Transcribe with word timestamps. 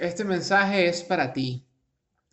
Este 0.00 0.24
mensaje 0.24 0.88
es 0.88 1.02
para 1.02 1.30
ti. 1.30 1.62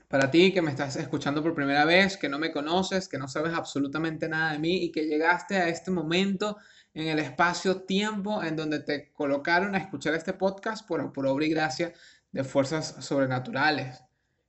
Para 0.08 0.32
ti 0.32 0.54
que 0.54 0.62
me 0.62 0.72
estás 0.72 0.96
escuchando 0.96 1.44
por 1.44 1.54
primera 1.54 1.84
vez, 1.84 2.16
que 2.16 2.30
no 2.30 2.40
me 2.40 2.54
conoces, 2.54 3.10
que 3.10 3.18
no 3.18 3.28
sabes 3.28 3.54
absolutamente 3.54 4.30
nada 4.30 4.54
de 4.54 4.60
mí 4.60 4.86
y 4.86 4.90
que 4.90 5.06
llegaste 5.06 5.58
a 5.58 5.68
este 5.68 5.92
momento 5.92 6.56
en 6.94 7.08
el 7.08 7.20
espacio-tiempo 7.20 8.42
en 8.42 8.56
donde 8.56 8.80
te 8.80 9.12
colocaron 9.12 9.76
a 9.76 9.80
escuchar 9.80 10.14
este 10.14 10.32
podcast 10.32 10.88
por, 10.88 11.12
por 11.12 11.28
obra 11.28 11.46
y 11.46 11.50
gracia 11.50 11.92
de 12.32 12.46
fuerzas 12.46 13.04
sobrenaturales, 13.04 14.02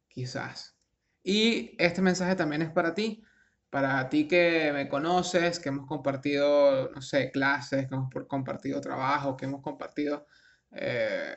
quizás. 0.06 0.76
Y 1.24 1.74
este 1.76 2.00
mensaje 2.00 2.36
también 2.36 2.62
es 2.62 2.70
para 2.70 2.94
ti, 2.94 3.24
para 3.68 4.08
ti 4.08 4.28
que 4.28 4.70
me 4.72 4.88
conoces, 4.88 5.58
que 5.58 5.70
hemos 5.70 5.88
compartido, 5.88 6.88
no 6.94 7.02
sé, 7.02 7.32
clases, 7.32 7.88
que 7.88 7.96
hemos 7.96 8.10
compartido 8.28 8.80
trabajo, 8.80 9.36
que 9.36 9.46
hemos 9.46 9.60
compartido 9.60 10.24
eh, 10.70 11.34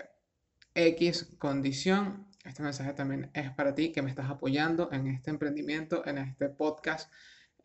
X 0.74 1.36
condición. 1.38 2.28
Este 2.44 2.64
mensaje 2.64 2.94
también 2.94 3.30
es 3.34 3.52
para 3.52 3.75
ti 3.75 3.92
que 3.92 4.02
me 4.02 4.10
estás 4.10 4.29
apoyando 4.29 4.89
en 4.92 5.07
este 5.07 5.29
emprendimiento, 5.29 6.06
en 6.06 6.18
este 6.18 6.50
podcast. 6.50 7.12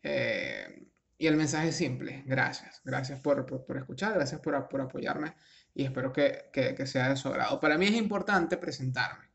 Eh, 0.03 0.87
y 1.17 1.27
el 1.27 1.35
mensaje 1.35 1.69
es 1.69 1.75
simple, 1.75 2.23
gracias. 2.25 2.81
Gracias 2.83 3.19
por, 3.19 3.45
escuchar, 3.75 4.13
gracias 4.13 4.39
por, 4.39 4.55
apoyarme 4.55 5.33
y 5.73 5.83
espero 5.83 6.13
que, 6.13 6.49
que, 6.53 6.85
sea 6.85 7.09
de 7.09 7.15
su 7.15 7.27
agrado. 7.29 7.59
Para 7.59 7.77
mí 7.77 7.87
es 7.87 7.93
importante 7.93 8.57
presentarme. 8.57 9.25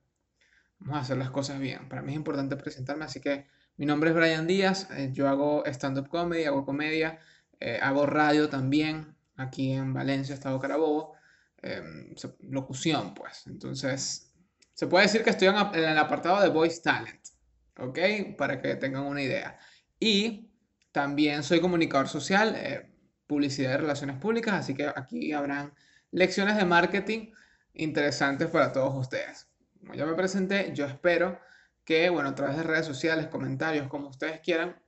Vamos 0.79 0.97
a 0.97 1.01
hacer 1.01 1.16
las 1.16 1.30
cosas 1.30 1.59
bien. 1.59 1.89
Para 1.89 2.02
mí 2.02 2.13
es 2.13 2.16
importante 2.16 2.57
presentarme, 2.57 3.05
así 3.05 3.21
que 3.21 3.47
mi 3.77 3.87
nombre 3.87 4.11
es 4.11 4.16
Brian 4.16 4.47
Díaz, 4.47 4.89
eh, 4.93 5.11
yo 5.13 5.29
hago 5.29 5.65
stand-up 5.66 6.09
comedy, 6.09 6.45
hago 6.45 6.65
comedia, 6.65 7.19
eh, 7.59 7.79
hago 7.83 8.07
radio 8.07 8.49
también 8.49 9.16
aquí 9.37 9.73
en 9.73 9.93
Valencia, 9.93 10.35
Estado 10.35 10.61
Carabobo. 10.61 11.15
Em, 11.62 12.12
locución, 12.41 13.15
pues. 13.15 13.47
Entonces, 13.47 14.34
se 14.75 14.87
puede 14.89 15.07
decir 15.07 15.23
que 15.23 15.30
estoy 15.30 15.48
en, 15.48 15.55
el 15.57 15.98
apartado 15.98 16.43
de 16.43 16.48
Voice 16.48 16.83
Talent, 16.83 17.21
¿ok? 17.79 17.98
Para 18.37 18.61
que 18.61 18.74
tengan 18.74 19.05
una 19.05 19.23
idea. 19.23 19.59
Y 20.01 20.51
también 20.90 21.45
soy 21.45 21.60
comunicador 21.60 22.09
social, 22.09 22.55
eh, 22.57 22.90
publicidad 23.29 23.74
y 23.74 23.77
relaciones 23.77 24.16
públicas, 24.16 24.55
así 24.55 24.74
que 24.74 24.87
aquí 24.95 25.33
habrán 25.33 25.73
lecciones 26.10 26.57
de 26.57 26.65
marketing 26.65 27.33
interesantes 27.74 28.49
para 28.49 28.73
todos 28.73 28.95
ustedes. 28.96 29.49
Como 29.79 29.95
ya 29.95 30.05
me 30.05 30.15
presenté, 30.15 30.73
yo 30.74 30.85
espero 30.87 31.38
que, 31.85 32.10
bueno, 32.10 32.30
a 32.30 32.35
través 32.35 32.57
de 32.57 32.65
redes 32.65 32.87
sociales, 32.87 33.29
comentarios, 33.29 33.87
como 33.88 34.09
ustedes 34.09 34.40
quieran, 34.40 34.83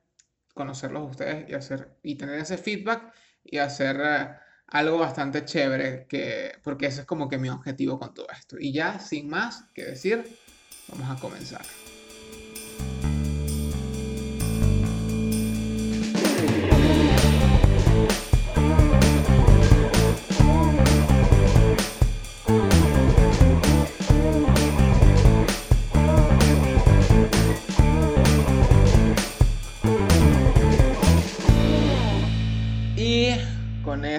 conocerlos 0.53 1.09
ustedes 1.09 1.49
y 1.49 1.53
hacer 1.53 1.97
y 2.03 2.15
tener 2.15 2.39
ese 2.39 2.57
feedback 2.57 3.13
y 3.43 3.57
hacer 3.59 4.01
eh, 4.03 4.29
algo 4.67 4.97
bastante 4.97 5.45
chévere, 5.45 6.05
que, 6.07 6.53
porque 6.63 6.87
ese 6.87 7.01
es 7.01 7.07
como 7.07 7.29
que 7.29 7.37
mi 7.37 7.49
objetivo 7.49 7.99
con 7.99 8.13
todo 8.13 8.27
esto. 8.29 8.57
Y 8.59 8.71
ya, 8.73 8.99
sin 8.99 9.29
más 9.29 9.65
que 9.73 9.83
decir, 9.83 10.37
vamos 10.87 11.09
a 11.09 11.19
comenzar. 11.19 11.65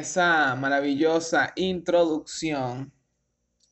Esa 0.07 0.55
maravillosa 0.55 1.53
introducción, 1.57 2.93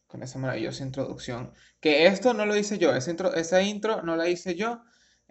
con 0.08 0.22
esa 0.22 0.38
maravillosa 0.38 0.82
introducción, 0.82 1.52
que 1.80 2.06
esto 2.06 2.34
no 2.34 2.46
lo 2.46 2.56
hice 2.56 2.78
yo, 2.78 2.94
esa 2.94 3.10
intro, 3.10 3.34
esa 3.34 3.62
intro 3.62 4.02
no 4.02 4.16
la 4.16 4.28
hice 4.28 4.56
yo. 4.56 4.82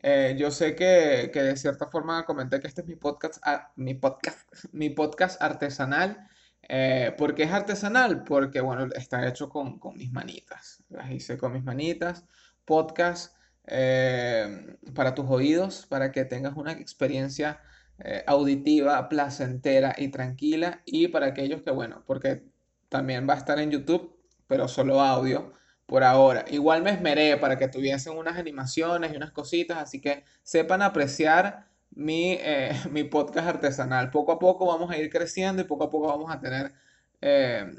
Eh, 0.02 0.36
yo 0.38 0.52
sé 0.52 0.76
que, 0.76 1.30
que, 1.34 1.42
de 1.44 1.58
cierta 1.58 1.88
forma 1.88 2.26
comenté 2.26 2.60
que 2.60 2.68
este 2.68 2.82
es 2.82 2.88
mi 2.88 2.96
podcast, 2.96 3.42
ah, 3.44 3.72
mi 3.76 3.94
podcast, 3.94 4.40
mi 4.72 4.90
podcast 4.90 5.42
artesanal. 5.42 6.28
Eh, 6.70 7.14
¿Por 7.18 7.36
qué 7.36 7.44
es 7.44 7.52
artesanal? 7.52 8.24
Porque, 8.24 8.62
bueno, 8.62 8.88
está 8.96 9.28
hecho 9.28 9.50
con, 9.50 9.80
con 9.80 9.98
mis 9.98 10.12
manitas. 10.12 10.84
Las 10.90 11.12
hice 11.12 11.38
con 11.38 11.54
mis 11.54 11.64
manitas. 11.64 12.26
Podcast 12.66 13.36
eh, 13.66 14.78
para 14.96 15.14
tus 15.14 15.26
oídos, 15.30 15.86
para 15.88 16.12
que 16.12 16.26
tengas 16.26 16.56
una 16.56 16.72
experiencia 16.72 17.62
eh, 18.00 18.24
auditiva, 18.28 19.08
placentera 19.10 19.96
y 19.98 20.10
tranquila. 20.10 20.82
Y 20.86 21.08
para 21.10 21.28
aquellos 21.28 21.62
que, 21.62 21.72
bueno, 21.72 22.04
porque 22.06 22.44
también 22.90 23.28
va 23.28 23.34
a 23.34 23.38
estar 23.38 23.60
en 23.60 23.72
YouTube, 23.72 24.16
pero 24.48 24.68
solo 24.68 25.02
audio 25.02 25.54
por 25.86 26.04
ahora. 26.04 26.46
Igual 26.50 26.84
me 26.84 26.92
esmeré 26.92 27.38
para 27.38 27.58
que 27.58 27.68
tuviesen 27.68 28.18
unas 28.18 28.38
animaciones 28.38 29.14
y 29.14 29.16
unas 29.16 29.32
cositas, 29.32 29.78
así 29.78 30.02
que 30.02 30.24
sepan 30.44 30.82
apreciar 30.82 31.68
mi, 31.92 32.34
eh, 32.42 32.72
mi 32.92 33.04
podcast 33.04 33.48
artesanal. 33.48 34.12
Poco 34.12 34.32
a 34.34 34.40
poco 34.40 34.66
vamos 34.66 34.92
a 34.92 34.98
ir 34.98 35.10
creciendo 35.10 35.62
y 35.62 35.66
poco 35.66 35.86
a 35.86 35.90
poco 35.90 36.08
vamos 36.08 36.32
a 36.32 36.40
tener 36.40 36.74
eh, 37.22 37.72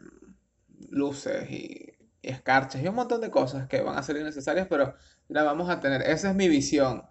luces 0.90 1.50
y, 1.50 1.92
y 2.22 2.28
escarchas 2.28 2.82
y 2.82 2.88
un 2.88 2.94
montón 2.94 3.20
de 3.20 3.30
cosas 3.30 3.68
que 3.68 3.80
van 3.82 3.98
a 3.98 4.02
ser 4.02 4.16
innecesarias, 4.16 4.66
pero 4.68 4.94
la 5.28 5.42
vamos 5.42 5.68
a 5.70 5.80
tener. 5.80 6.02
Esa 6.02 6.30
es 6.30 6.36
mi 6.36 6.48
visión 6.48 7.04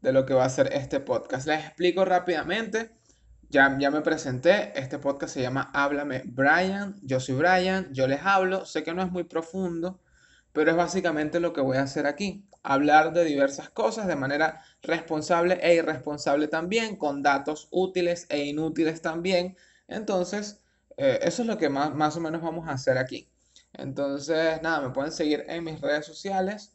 de 0.00 0.12
lo 0.12 0.26
que 0.26 0.34
va 0.34 0.44
a 0.44 0.50
ser 0.50 0.72
este 0.72 1.00
podcast. 1.00 1.46
Les 1.46 1.64
explico 1.64 2.04
rápidamente. 2.04 2.90
Ya, 3.48 3.76
ya 3.78 3.90
me 3.90 4.00
presenté. 4.00 4.78
Este 4.78 4.98
podcast 4.98 5.34
se 5.34 5.42
llama 5.42 5.70
Háblame 5.74 6.22
Brian. 6.24 6.98
Yo 7.02 7.20
soy 7.20 7.34
Brian. 7.34 7.92
Yo 7.92 8.06
les 8.06 8.22
hablo. 8.22 8.64
Sé 8.64 8.82
que 8.82 8.94
no 8.94 9.02
es 9.02 9.10
muy 9.10 9.24
profundo, 9.24 10.00
pero 10.52 10.70
es 10.70 10.76
básicamente 10.76 11.40
lo 11.40 11.52
que 11.52 11.60
voy 11.60 11.76
a 11.76 11.82
hacer 11.82 12.06
aquí. 12.06 12.46
Hablar 12.62 13.12
de 13.12 13.24
diversas 13.24 13.70
cosas 13.70 14.06
de 14.06 14.16
manera 14.16 14.62
responsable 14.82 15.58
e 15.62 15.74
irresponsable 15.74 16.48
también, 16.48 16.96
con 16.96 17.22
datos 17.22 17.68
útiles 17.70 18.26
e 18.28 18.44
inútiles 18.44 19.02
también. 19.02 19.56
Entonces, 19.88 20.60
eh, 20.96 21.18
eso 21.22 21.42
es 21.42 21.48
lo 21.48 21.58
que 21.58 21.70
más, 21.70 21.94
más 21.94 22.16
o 22.16 22.20
menos 22.20 22.42
vamos 22.42 22.68
a 22.68 22.72
hacer 22.72 22.98
aquí. 22.98 23.28
Entonces, 23.72 24.60
nada, 24.62 24.80
me 24.80 24.90
pueden 24.90 25.12
seguir 25.12 25.44
en 25.48 25.64
mis 25.64 25.80
redes 25.80 26.06
sociales. 26.06 26.74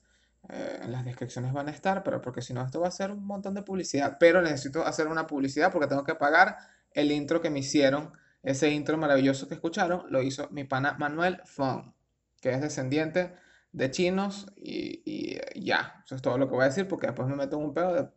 Eh, 0.50 0.80
en 0.84 0.92
las 0.92 1.04
descripciones 1.06 1.54
van 1.54 1.68
a 1.68 1.72
estar, 1.72 2.04
pero 2.04 2.22
porque 2.22 2.42
si 2.42 2.54
no, 2.54 2.64
esto 2.64 2.80
va 2.80 2.88
a 2.88 2.92
ser 2.92 3.12
un 3.12 3.26
montón 3.26 3.54
de 3.54 3.64
publicidad. 3.64 4.18
Pero 4.20 4.42
necesito 4.42 4.86
hacer 4.86 5.08
una 5.08 5.28
publicidad 5.28 5.72
porque 5.72 5.88
tengo 5.88 6.04
que 6.04 6.16
pagar 6.16 6.58
el 6.92 7.12
intro 7.12 7.42
que 7.42 7.50
me 7.50 7.60
hicieron. 7.60 8.14
Ese 8.44 8.70
intro 8.70 8.98
maravilloso 8.98 9.48
que 9.48 9.56
escucharon 9.56 10.04
lo 10.10 10.22
hizo 10.22 10.48
mi 10.52 10.66
pana 10.66 10.96
Manuel 11.00 11.42
Fong, 11.46 11.94
que 12.42 12.52
es 12.52 12.62
descendiente 12.62 13.34
de 13.72 13.92
chinos 13.92 14.48
y, 14.56 15.40
ya. 15.56 16.02
Eso 16.06 16.16
es 16.16 16.22
todo 16.22 16.38
lo 16.38 16.48
que 16.48 16.54
voy 16.54 16.64
a 16.64 16.68
decir 16.68 16.88
porque 16.88 17.08
después 17.08 17.28
me 17.28 17.36
meto 17.36 17.58
en 17.58 17.66
un 17.66 17.74
pedo, 17.74 18.14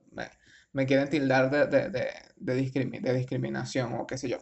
me, 0.72 0.87
quieren 0.87 1.09
tildar 1.09 1.50
de, 1.50 1.67
de, 1.67 2.12
de, 2.37 3.12
discriminación 3.15 3.94
o 3.94 4.06
qué 4.06 4.19
sé 4.19 4.28
yo. 4.28 4.38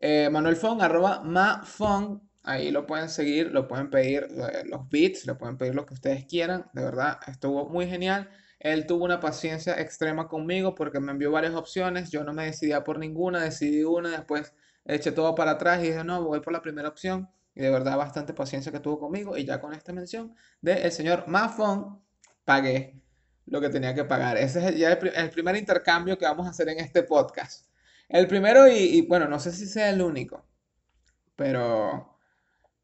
Eh, 0.00 0.30
Manuel 0.30 0.56
Fong, 0.56 0.82
arroba 0.82 1.22
mafong 1.22 2.20
Ahí 2.44 2.72
lo 2.72 2.86
pueden 2.86 3.08
seguir, 3.08 3.52
lo 3.52 3.68
pueden 3.68 3.88
pedir 3.88 4.26
eh, 4.30 4.64
los 4.66 4.88
beats, 4.88 5.26
le 5.26 5.34
pueden 5.34 5.56
pedir 5.56 5.74
lo 5.74 5.86
que 5.86 5.94
ustedes 5.94 6.24
quieran. 6.24 6.66
De 6.72 6.82
verdad, 6.82 7.18
estuvo 7.28 7.68
muy 7.68 7.86
genial. 7.86 8.28
Él 8.58 8.86
tuvo 8.86 9.04
una 9.04 9.20
paciencia 9.20 9.80
extrema 9.80 10.28
conmigo 10.28 10.74
porque 10.74 10.98
me 11.00 11.12
envió 11.12 11.30
varias 11.30 11.54
opciones. 11.54 12.10
Yo 12.10 12.24
no 12.24 12.32
me 12.32 12.44
decidía 12.46 12.82
por 12.84 12.98
ninguna, 12.98 13.42
decidí 13.42 13.84
una, 13.84 14.10
después 14.10 14.54
eché 14.84 15.12
todo 15.12 15.34
para 15.34 15.52
atrás 15.52 15.82
y 15.82 15.88
dije, 15.88 16.02
no, 16.04 16.24
voy 16.24 16.40
por 16.40 16.52
la 16.52 16.62
primera 16.62 16.88
opción. 16.88 17.28
Y 17.54 17.60
de 17.60 17.70
verdad, 17.70 17.96
bastante 17.96 18.34
paciencia 18.34 18.72
que 18.72 18.80
tuvo 18.80 18.98
conmigo. 18.98 19.36
Y 19.36 19.44
ya 19.44 19.60
con 19.60 19.72
esta 19.72 19.92
mención 19.92 20.34
del 20.60 20.90
señor 20.90 21.28
Mafon, 21.28 22.02
pagué 22.44 23.00
lo 23.46 23.60
que 23.60 23.68
tenía 23.68 23.94
que 23.94 24.04
pagar. 24.04 24.36
Ese 24.36 24.68
es 24.68 24.78
ya 24.78 24.92
el, 24.92 25.30
primer 25.30 25.56
intercambio 25.56 26.18
que 26.18 26.24
vamos 26.24 26.46
a 26.46 26.50
hacer 26.50 26.68
en 26.68 26.80
este 26.80 27.04
podcast. 27.04 27.66
El 28.08 28.26
primero, 28.26 28.66
y 28.68 29.02
bueno, 29.02 29.28
no 29.28 29.38
sé 29.38 29.52
si 29.52 29.66
sea 29.66 29.90
el 29.90 30.02
único, 30.02 30.44
pero 31.36 32.11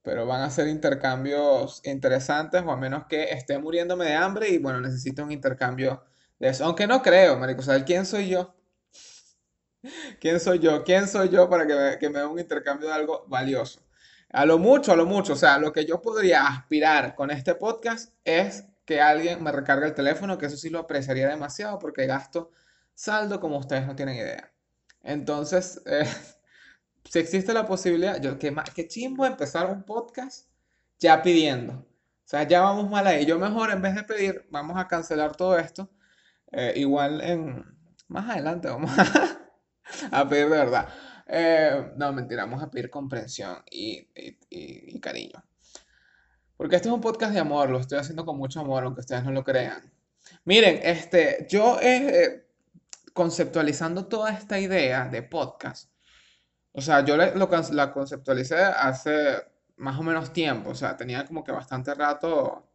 pero 0.02 0.26
van 0.26 0.42
a 0.42 0.50
ser 0.50 0.68
intercambios 0.68 1.80
interesantes 1.84 2.62
o 2.64 2.70
a 2.70 2.76
menos 2.76 3.06
que 3.08 3.30
esté 3.30 3.58
muriéndome 3.58 4.06
de 4.06 4.14
hambre 4.14 4.48
y 4.48 4.58
bueno, 4.58 4.80
necesito 4.80 5.22
un 5.22 5.32
intercambio 5.32 6.02
de 6.38 6.48
eso. 6.48 6.64
Aunque 6.64 6.86
no 6.86 7.02
creo, 7.02 7.38
marico, 7.38 7.62
o 7.62 7.84
¿quién 7.84 8.06
soy 8.06 8.28
yo? 8.28 8.54
¿Quién 10.20 10.40
soy 10.40 10.58
yo? 10.58 10.84
¿Quién 10.84 11.08
soy 11.08 11.28
yo 11.28 11.48
para 11.48 11.66
que 11.66 11.74
me, 11.74 11.98
que 11.98 12.08
dé 12.08 12.24
un 12.24 12.38
intercambio 12.38 12.88
de 12.88 12.94
algo 12.94 13.24
valioso? 13.28 13.80
A 14.30 14.44
lo 14.44 14.58
mucho, 14.58 14.92
a 14.92 14.96
lo 14.96 15.06
mucho, 15.06 15.32
o 15.32 15.36
sea, 15.36 15.58
lo 15.58 15.72
que 15.72 15.86
yo 15.86 16.02
podría 16.02 16.46
aspirar 16.46 17.14
con 17.14 17.30
este 17.30 17.54
podcast 17.54 18.12
es 18.24 18.64
que 18.84 19.00
alguien 19.00 19.42
me 19.42 19.52
recargue 19.52 19.86
el 19.86 19.94
teléfono, 19.94 20.38
que 20.38 20.46
eso 20.46 20.56
sí 20.56 20.70
lo 20.70 20.80
apreciaría 20.80 21.28
demasiado 21.28 21.78
porque 21.78 22.06
gasto 22.06 22.50
saldo 22.94 23.40
como 23.40 23.58
ustedes 23.58 23.86
no 23.86 23.94
tienen 23.96 24.16
idea. 24.16 24.52
Entonces, 25.02 25.82
eh, 25.86 26.06
si 27.10 27.18
existe 27.18 27.54
la 27.54 27.66
posibilidad, 27.66 28.20
yo, 28.20 28.38
que, 28.38 28.54
que 28.74 28.86
chimbo 28.86 29.24
empezar 29.24 29.70
un 29.70 29.82
podcast 29.82 30.48
ya 30.98 31.22
pidiendo. 31.22 31.72
O 31.72 32.30
sea, 32.30 32.42
ya 32.42 32.60
vamos 32.60 32.90
mal 32.90 33.06
ahí. 33.06 33.24
Yo 33.24 33.38
mejor, 33.38 33.70
en 33.70 33.80
vez 33.80 33.94
de 33.94 34.02
pedir, 34.02 34.46
vamos 34.50 34.76
a 34.76 34.86
cancelar 34.86 35.34
todo 35.34 35.58
esto. 35.58 35.90
Eh, 36.52 36.74
igual 36.76 37.20
en... 37.22 37.64
Más 38.08 38.28
adelante 38.30 38.68
vamos 38.68 38.90
a, 40.10 40.28
pedir 40.28 40.44
de 40.44 40.50
verdad. 40.50 40.88
Eh, 41.26 41.92
no, 41.96 42.12
mentira, 42.12 42.44
vamos 42.44 42.62
a 42.62 42.70
pedir 42.70 42.88
comprensión 42.88 43.62
y, 43.70 44.08
y, 44.48 45.00
cariño. 45.00 45.44
Porque 46.56 46.76
este 46.76 46.88
es 46.88 46.94
un 46.94 47.02
podcast 47.02 47.32
de 47.32 47.40
amor, 47.40 47.68
lo 47.70 47.78
estoy 47.78 47.98
haciendo 47.98 48.24
con 48.24 48.38
mucho 48.38 48.60
amor, 48.60 48.84
aunque 48.84 49.00
ustedes 49.00 49.24
no 49.24 49.30
lo 49.30 49.44
crean. 49.44 49.92
Miren, 50.44 50.80
este, 50.82 51.46
yo 51.50 51.78
eh, 51.80 52.46
conceptualizando 53.12 54.06
toda 54.06 54.32
esta 54.32 54.58
idea 54.58 55.08
de 55.08 55.22
podcast, 55.22 55.90
o 56.72 56.80
sea, 56.80 57.04
yo 57.04 57.16
la 57.16 57.92
conceptualicé 57.92 58.56
hace 58.56 59.36
más 59.76 59.98
o 59.98 60.02
menos 60.02 60.32
tiempo, 60.32 60.70
o 60.70 60.74
sea, 60.74 60.96
tenía 60.96 61.24
como 61.24 61.44
que 61.44 61.52
bastante 61.52 61.94
rato 61.94 62.68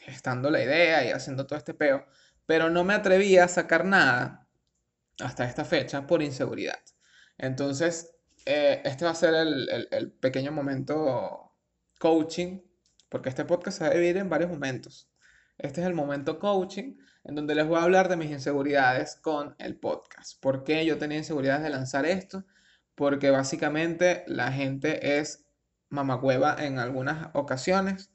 gestando 0.00 0.50
la 0.50 0.62
idea 0.62 1.04
y 1.04 1.10
haciendo 1.10 1.46
todo 1.46 1.58
este 1.58 1.74
peo, 1.74 2.06
pero 2.46 2.70
no 2.70 2.84
me 2.84 2.94
atrevía 2.94 3.44
a 3.44 3.48
sacar 3.48 3.84
nada 3.84 4.48
hasta 5.20 5.44
esta 5.44 5.64
fecha 5.64 6.06
por 6.06 6.22
inseguridad. 6.22 6.80
Entonces, 7.36 8.14
eh, 8.46 8.80
este 8.84 9.04
va 9.04 9.10
a 9.10 9.14
ser 9.14 9.34
el, 9.34 9.88
el, 9.90 10.12
pequeño 10.12 10.52
momento 10.52 11.52
coaching, 11.98 12.60
porque 13.08 13.28
este 13.28 13.44
podcast 13.44 13.78
se 13.78 13.84
va 13.84 13.90
a 13.90 13.94
dividir 13.94 14.16
en 14.18 14.30
varios 14.30 14.50
momentos. 14.50 15.10
Este 15.58 15.80
es 15.80 15.86
el 15.86 15.94
momento 15.94 16.38
coaching, 16.38 16.96
en 17.24 17.34
donde 17.34 17.54
les 17.54 17.66
voy 17.66 17.78
a 17.78 17.82
hablar 17.82 18.08
de 18.08 18.16
mis 18.16 18.30
inseguridades 18.30 19.16
con 19.16 19.54
el 19.58 19.76
podcast. 19.78 20.40
¿Por 20.40 20.64
qué 20.64 20.84
yo 20.86 20.96
tenía 20.96 21.18
inseguridades 21.18 21.62
de 21.62 21.70
lanzar 21.70 22.06
esto? 22.06 22.44
Porque 23.00 23.30
básicamente 23.30 24.24
la 24.26 24.52
gente 24.52 25.18
es 25.18 25.46
mamacueva 25.88 26.54
en 26.58 26.78
algunas 26.78 27.30
ocasiones, 27.32 28.10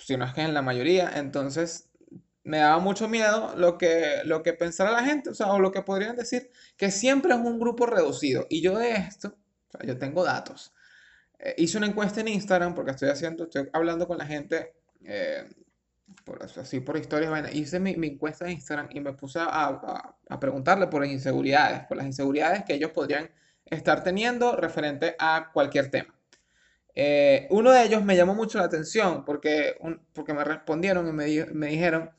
si 0.00 0.16
no 0.16 0.24
es 0.24 0.32
que 0.32 0.40
en 0.40 0.54
la 0.54 0.62
mayoría, 0.62 1.10
entonces 1.16 1.90
me 2.42 2.56
daba 2.56 2.78
mucho 2.78 3.06
miedo 3.06 3.54
lo 3.58 3.76
que, 3.76 4.22
lo 4.24 4.42
que 4.42 4.54
pensara 4.54 4.92
la 4.92 5.04
gente, 5.04 5.28
o 5.28 5.34
sea, 5.34 5.52
o 5.52 5.60
lo 5.60 5.72
que 5.72 5.82
podrían 5.82 6.16
decir, 6.16 6.50
que 6.78 6.90
siempre 6.90 7.34
es 7.34 7.38
un 7.38 7.60
grupo 7.60 7.84
reducido. 7.84 8.46
Y 8.48 8.62
yo 8.62 8.78
de 8.78 8.92
esto, 8.92 9.28
o 9.28 9.72
sea, 9.72 9.86
yo 9.86 9.98
tengo 9.98 10.24
datos. 10.24 10.72
Eh, 11.38 11.56
hice 11.58 11.76
una 11.76 11.88
encuesta 11.88 12.22
en 12.22 12.28
Instagram 12.28 12.74
porque 12.74 12.92
estoy 12.92 13.10
haciendo, 13.10 13.44
estoy 13.44 13.68
hablando 13.74 14.08
con 14.08 14.16
la 14.16 14.24
gente, 14.24 14.72
eh, 15.04 15.46
por, 16.24 16.42
así 16.42 16.80
por 16.80 16.96
historias, 16.96 17.28
bueno, 17.28 17.48
hice 17.52 17.78
mi, 17.78 17.94
mi, 17.98 18.06
encuesta 18.06 18.46
en 18.46 18.52
Instagram 18.52 18.88
y 18.90 19.00
me 19.00 19.12
puse 19.12 19.38
a, 19.38 19.44
a, 19.44 20.16
a 20.30 20.40
preguntarle 20.40 20.86
por 20.86 21.02
las 21.02 21.10
inseguridades, 21.10 21.84
por 21.86 21.98
las 21.98 22.06
inseguridades 22.06 22.64
que 22.64 22.72
ellos 22.72 22.92
podrían 22.92 23.28
estar 23.70 24.02
teniendo 24.04 24.56
referente 24.56 25.16
a 25.18 25.50
cualquier 25.52 25.90
tema. 25.90 26.14
Eh, 26.94 27.46
uno 27.50 27.70
de 27.70 27.84
ellos 27.84 28.04
me 28.04 28.16
llamó 28.16 28.34
mucho 28.34 28.58
la 28.58 28.64
atención 28.64 29.24
porque, 29.24 29.76
porque 30.12 30.34
me 30.34 30.42
respondieron 30.42 31.06
y 31.08 31.12
me, 31.12 31.46
me 31.52 31.68
dijeron 31.68 32.10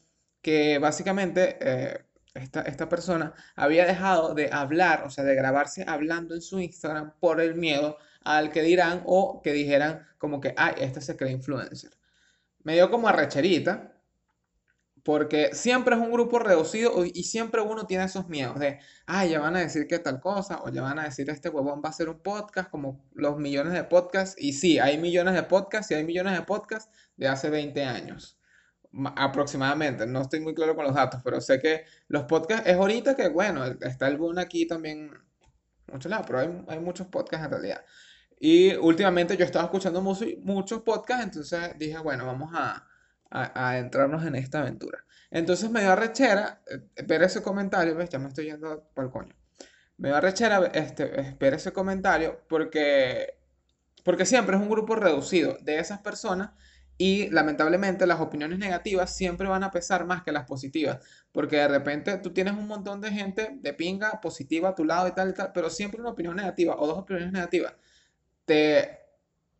que 0.41 0.79
básicamente 0.79 1.57
eh, 1.59 2.05
esta, 2.33 2.61
esta, 2.61 2.87
persona 2.87 3.33
había 3.55 3.85
dejado 3.85 4.33
de 4.33 4.49
hablar, 4.51 5.03
o 5.05 5.09
sea, 5.09 5.25
de 5.25 5.35
grabarse 5.35 5.83
hablando 5.85 6.33
en 6.33 6.41
su 6.41 6.59
Instagram 6.59 7.13
por 7.19 7.41
el 7.41 7.55
miedo 7.55 7.97
al 8.23 8.51
que 8.51 8.61
dirán 8.61 9.03
o 9.05 9.41
que 9.41 9.51
dijeran 9.51 10.07
como 10.17 10.39
que, 10.39 10.53
ay, 10.55 10.75
este 10.77 11.01
se 11.01 11.17
cree 11.17 11.31
influencer. 11.31 11.91
Me 12.63 12.75
dio 12.75 12.89
como 12.89 13.09
arrecherita 13.09 13.98
porque 15.09 15.56
siempre 15.56 15.95
es 15.95 16.01
un 16.03 16.11
grupo 16.11 16.38
reducido 16.38 17.03
y 17.03 17.23
siempre 17.23 17.61
uno 17.61 17.88
tiene 17.88 18.03
esos 18.03 18.29
miedos 18.29 18.59
de, 18.59 18.77
ay, 19.07 19.31
ya 19.31 19.39
van 19.39 19.56
a 19.56 19.59
decir 19.59 19.88
que 19.88 19.97
tal 19.97 20.19
cosa, 20.19 20.61
o 20.61 20.69
ya 20.69 20.83
van 20.83 21.00
a 21.00 21.06
decir 21.06 21.27
este 21.31 21.50
huevón 21.50 21.81
va 21.83 21.88
a 21.88 21.89
hacer 21.89 22.09
un 22.09 22.19
podcast 22.19 22.69
como 22.69 23.03
los 23.15 23.39
millones 23.39 23.73
de 23.73 23.83
podcasts. 23.83 24.35
Y 24.39 24.53
sí, 24.53 24.77
hay 24.77 25.00
millones 25.00 25.33
de 25.33 25.41
podcasts 25.41 25.89
y 25.89 25.95
hay 25.95 26.03
millones 26.03 26.33
de 26.33 26.44
podcasts 26.44 26.91
de 27.17 27.27
hace 27.27 27.50
20 27.50 27.83
años 27.85 28.39
aproximadamente. 29.15 30.06
No 30.06 30.21
estoy 30.21 30.41
muy 30.41 30.53
claro 30.53 30.75
con 30.75 30.85
los 30.85 30.94
datos, 30.94 31.21
pero 31.23 31.41
sé 31.41 31.59
que 31.59 31.85
los 32.07 32.25
podcasts 32.25 32.69
es 32.69 32.75
ahorita 32.75 33.15
que, 33.15 33.29
bueno, 33.29 33.65
está 33.65 34.15
boom 34.15 34.38
aquí 34.38 34.67
también, 34.67 35.11
muchos 35.91 36.11
lados, 36.11 36.27
pero 36.27 36.38
hay, 36.38 36.65
hay, 36.67 36.79
muchos 36.79 37.07
podcasts 37.07 37.45
en 37.45 37.51
realidad. 37.51 37.83
Y 38.39 38.75
últimamente 38.75 39.35
yo 39.35 39.44
estaba 39.44 39.65
escuchando 39.65 40.03
muchos 40.03 40.83
podcasts, 40.83 41.23
entonces 41.23 41.59
dije, 41.79 41.97
bueno, 41.97 42.27
vamos 42.27 42.51
a 42.53 42.88
a, 43.31 43.77
entrarnos 43.77 44.25
en 44.25 44.35
esta 44.35 44.61
aventura. 44.61 45.05
Entonces 45.31 45.69
me 45.69 45.81
dio 45.81 45.91
arrechera 45.91 46.61
eh, 46.67 47.03
ver 47.05 47.23
ese 47.23 47.41
comentario, 47.41 47.95
¿ves? 47.95 48.09
Ya 48.09 48.19
me 48.19 48.27
estoy 48.27 48.45
yendo 48.45 48.89
por 48.93 49.11
coño. 49.11 49.35
Me 49.97 50.09
dio 50.09 50.17
arrechera 50.17 50.65
este, 50.73 51.35
ver 51.39 51.53
ese 51.53 51.71
comentario 51.71 52.41
porque, 52.47 53.35
porque 54.03 54.25
siempre 54.25 54.55
es 54.55 54.61
un 54.61 54.69
grupo 54.69 54.95
reducido 54.95 55.57
de 55.61 55.79
esas 55.79 55.99
personas 55.99 56.51
y 56.97 57.29
lamentablemente 57.29 58.05
las 58.05 58.19
opiniones 58.19 58.59
negativas 58.59 59.15
siempre 59.15 59.47
van 59.47 59.63
a 59.63 59.71
pesar 59.71 60.05
más 60.05 60.23
que 60.23 60.31
las 60.31 60.45
positivas. 60.45 60.99
Porque 61.31 61.57
de 61.57 61.67
repente 61.67 62.17
tú 62.17 62.33
tienes 62.33 62.53
un 62.53 62.67
montón 62.67 62.99
de 63.01 63.11
gente 63.11 63.57
de 63.61 63.73
pinga 63.73 64.19
positiva 64.21 64.69
a 64.69 64.75
tu 64.75 64.83
lado 64.83 65.07
y 65.07 65.11
tal 65.13 65.29
y 65.29 65.33
tal, 65.33 65.51
pero 65.53 65.69
siempre 65.69 66.01
una 66.01 66.09
opinión 66.11 66.35
negativa 66.35 66.75
o 66.77 66.87
dos 66.87 66.97
opiniones 66.97 67.31
negativas 67.31 67.73
te 68.45 68.99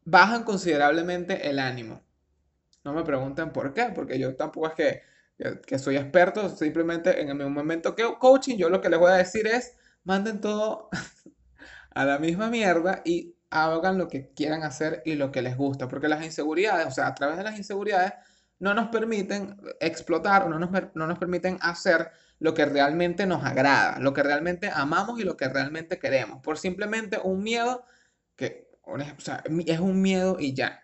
bajan 0.04 0.44
considerablemente 0.44 1.48
el 1.50 1.60
ánimo. 1.60 2.02
No 2.84 2.94
me 2.94 3.04
pregunten 3.04 3.52
por 3.52 3.74
qué, 3.74 3.92
porque 3.94 4.18
yo 4.20 4.36
tampoco 4.36 4.68
es 4.68 4.74
que, 4.74 5.02
que, 5.66 5.80
soy 5.80 5.98
experto, 5.98 6.50
simplemente 6.50 7.22
en 7.22 7.30
el 7.30 7.50
momento 7.50 7.96
que 7.96 8.04
coaching, 8.20 8.58
yo 8.58 8.70
lo 8.70 8.82
que 8.82 8.90
les 8.90 9.00
voy 9.00 9.12
a 9.12 9.16
decir 9.16 9.48
es, 9.48 9.76
manden 10.04 10.42
todo 10.42 10.90
a 11.92 12.06
la 12.06 12.20
misma 12.20 12.50
mierda 12.50 13.02
y 13.06 13.36
hagan 13.50 13.98
lo 13.98 14.08
que 14.08 14.32
quieran 14.34 14.64
hacer 14.64 15.02
y 15.06 15.16
lo 15.16 15.32
que 15.32 15.42
les 15.42 15.58
gusta, 15.58 15.88
porque 15.88 16.08
las 16.08 16.24
inseguridades, 16.24 16.88
o 16.88 16.92
sea, 16.92 17.08
a 17.08 17.16
través 17.16 17.38
de 17.38 17.44
las 17.44 17.58
inseguridades, 17.58 18.14
no 18.60 18.74
nos 18.74 18.90
permiten 18.90 19.58
explotar 19.80 20.50
no 20.50 20.60
nos, 20.60 20.70
no 20.94 21.08
nos 21.08 21.18
permiten 21.18 21.58
hacer 21.62 22.12
lo 22.40 22.54
que 22.54 22.66
realmente 22.66 23.26
nos 23.26 23.44
agrada, 23.44 24.00
lo 24.00 24.14
que 24.14 24.24
realmente 24.24 24.70
amamos 24.74 25.20
y 25.20 25.24
lo 25.24 25.36
que 25.38 25.50
realmente 25.50 26.00
queremos, 26.00 26.42
por 26.42 26.58
simplemente 26.58 27.20
un 27.22 27.44
miedo 27.44 27.84
que, 28.36 28.70
o 28.84 28.98
sea, 29.20 29.44
es 29.66 29.80
un 29.80 30.02
miedo 30.02 30.38
y 30.40 30.54
ya. 30.54 30.82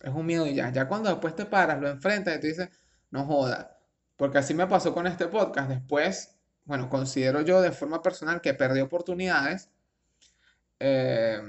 Es 0.00 0.12
un 0.12 0.26
miedo 0.26 0.46
y 0.46 0.54
ya. 0.54 0.70
Ya 0.70 0.88
cuando 0.88 1.10
después 1.10 1.34
te 1.34 1.46
paras, 1.46 1.80
lo 1.80 1.88
enfrentas 1.88 2.36
y 2.36 2.40
te 2.40 2.46
dices, 2.48 2.70
no 3.10 3.24
joda. 3.24 3.78
Porque 4.16 4.38
así 4.38 4.54
me 4.54 4.66
pasó 4.66 4.94
con 4.94 5.06
este 5.06 5.28
podcast. 5.28 5.68
Después, 5.68 6.36
bueno, 6.64 6.88
considero 6.88 7.40
yo 7.42 7.60
de 7.60 7.72
forma 7.72 8.02
personal 8.02 8.40
que 8.40 8.54
perdí 8.54 8.80
oportunidades. 8.80 9.70
Eh, 10.80 11.40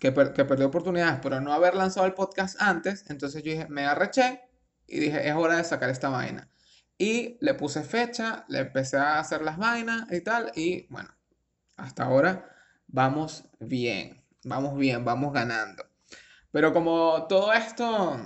que, 0.00 0.12
que 0.12 0.44
perdí 0.44 0.64
oportunidades 0.64 1.20
por 1.20 1.40
no 1.40 1.52
haber 1.52 1.74
lanzado 1.74 2.06
el 2.06 2.14
podcast 2.14 2.60
antes. 2.60 3.04
Entonces 3.08 3.42
yo 3.42 3.52
dije, 3.52 3.68
me 3.68 3.86
arreché 3.86 4.42
y 4.86 4.98
dije, 5.00 5.28
es 5.28 5.34
hora 5.34 5.56
de 5.56 5.64
sacar 5.64 5.90
esta 5.90 6.08
vaina. 6.08 6.48
Y 6.98 7.38
le 7.40 7.54
puse 7.54 7.82
fecha, 7.82 8.44
le 8.48 8.60
empecé 8.60 8.96
a 8.96 9.18
hacer 9.18 9.42
las 9.42 9.58
vainas 9.58 10.10
y 10.12 10.20
tal. 10.20 10.52
Y 10.54 10.86
bueno, 10.88 11.10
hasta 11.76 12.04
ahora 12.04 12.48
vamos 12.86 13.44
bien. 13.60 14.22
Vamos 14.44 14.76
bien, 14.76 15.04
vamos 15.04 15.32
ganando. 15.32 15.91
Pero 16.52 16.72
como 16.72 17.26
todo 17.26 17.52
esto, 17.52 18.18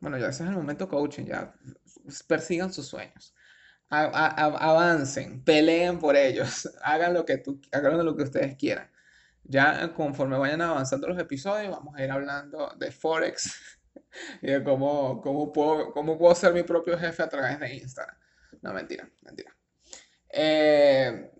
bueno, 0.00 0.18
ya 0.18 0.28
ese 0.28 0.44
es 0.44 0.50
el 0.50 0.56
momento 0.56 0.88
coaching, 0.88 1.24
ya 1.24 1.54
persigan 2.28 2.72
sus 2.72 2.86
sueños. 2.86 3.34
avancen, 3.90 5.42
peleen 5.42 5.98
por 5.98 6.14
ellos, 6.14 6.68
hagan 6.82 7.14
lo 7.14 7.24
que 7.24 7.38
tú, 7.38 7.60
hagan 7.72 8.04
lo 8.04 8.16
que 8.16 8.24
ustedes 8.24 8.56
quieran. 8.56 8.90
Ya 9.44 9.94
conforme 9.94 10.36
vayan 10.36 10.60
avanzando 10.60 11.08
los 11.08 11.18
episodios, 11.18 11.70
vamos 11.70 11.96
a 11.96 12.04
ir 12.04 12.10
hablando 12.10 12.74
de 12.78 12.92
Forex 12.92 13.78
y 14.42 14.48
de 14.48 14.62
cómo, 14.62 15.22
cómo, 15.22 15.50
puedo, 15.50 15.90
cómo 15.92 16.18
puedo 16.18 16.34
ser 16.34 16.52
mi 16.52 16.64
propio 16.64 16.98
jefe 16.98 17.22
a 17.22 17.28
través 17.30 17.58
de 17.58 17.74
Instagram. 17.76 18.16
No, 18.60 18.74
mentira, 18.74 19.08
mentira. 19.22 19.56
Eh, 20.28 21.30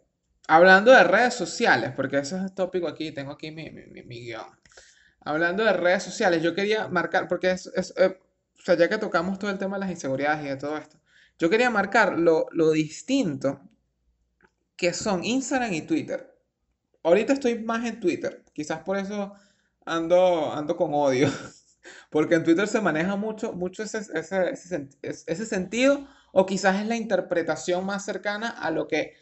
hablando 0.48 0.90
de 0.90 1.04
redes 1.04 1.34
sociales, 1.34 1.92
porque 1.94 2.18
ese 2.18 2.36
es 2.36 2.44
el 2.44 2.54
tópico 2.54 2.88
aquí, 2.88 3.12
tengo 3.12 3.32
aquí 3.32 3.50
mi, 3.50 3.70
mi, 3.70 4.02
mi 4.02 4.20
guion. 4.24 4.57
Hablando 5.20 5.64
de 5.64 5.72
redes 5.72 6.02
sociales, 6.02 6.42
yo 6.42 6.54
quería 6.54 6.88
marcar, 6.88 7.28
porque 7.28 7.50
es, 7.50 7.66
eh, 7.96 8.18
o 8.58 8.62
sea, 8.62 8.76
ya 8.76 8.88
que 8.88 8.98
tocamos 8.98 9.38
todo 9.38 9.50
el 9.50 9.58
tema 9.58 9.76
de 9.76 9.80
las 9.80 9.90
inseguridades 9.90 10.44
y 10.44 10.48
de 10.48 10.56
todo 10.56 10.76
esto, 10.76 10.98
yo 11.38 11.50
quería 11.50 11.70
marcar 11.70 12.18
lo, 12.18 12.46
lo 12.52 12.70
distinto 12.70 13.60
que 14.76 14.92
son 14.92 15.24
Instagram 15.24 15.72
y 15.72 15.82
Twitter. 15.82 16.34
Ahorita 17.02 17.32
estoy 17.32 17.58
más 17.60 17.84
en 17.86 18.00
Twitter, 18.00 18.44
quizás 18.52 18.80
por 18.80 18.96
eso 18.96 19.34
ando, 19.84 20.52
ando 20.52 20.76
con 20.76 20.92
odio, 20.94 21.28
porque 22.10 22.34
en 22.36 22.44
Twitter 22.44 22.68
se 22.68 22.80
maneja 22.80 23.16
mucho, 23.16 23.52
mucho 23.52 23.82
ese, 23.82 23.98
ese, 23.98 24.50
ese, 24.50 24.88
ese 25.02 25.46
sentido, 25.46 26.06
o 26.32 26.46
quizás 26.46 26.80
es 26.80 26.86
la 26.86 26.96
interpretación 26.96 27.84
más 27.86 28.04
cercana 28.04 28.50
a 28.50 28.70
lo 28.70 28.86
que 28.86 29.14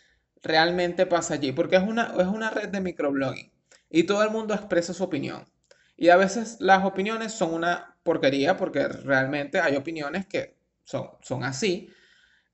realmente 0.42 1.06
pasa 1.06 1.34
allí, 1.34 1.52
porque 1.52 1.76
es 1.76 1.82
una, 1.82 2.14
es 2.18 2.26
una 2.26 2.50
red 2.50 2.68
de 2.68 2.80
microblogging 2.80 3.52
y 3.90 4.04
todo 4.04 4.22
el 4.22 4.30
mundo 4.30 4.54
expresa 4.54 4.92
su 4.92 5.04
opinión. 5.04 5.44
Y 5.96 6.08
a 6.10 6.16
veces 6.16 6.56
las 6.60 6.84
opiniones 6.84 7.32
son 7.32 7.54
una 7.54 7.96
porquería 8.02 8.56
porque 8.56 8.86
realmente 8.88 9.60
hay 9.60 9.76
opiniones 9.76 10.26
que 10.26 10.56
son, 10.84 11.10
son 11.20 11.44
así. 11.44 11.90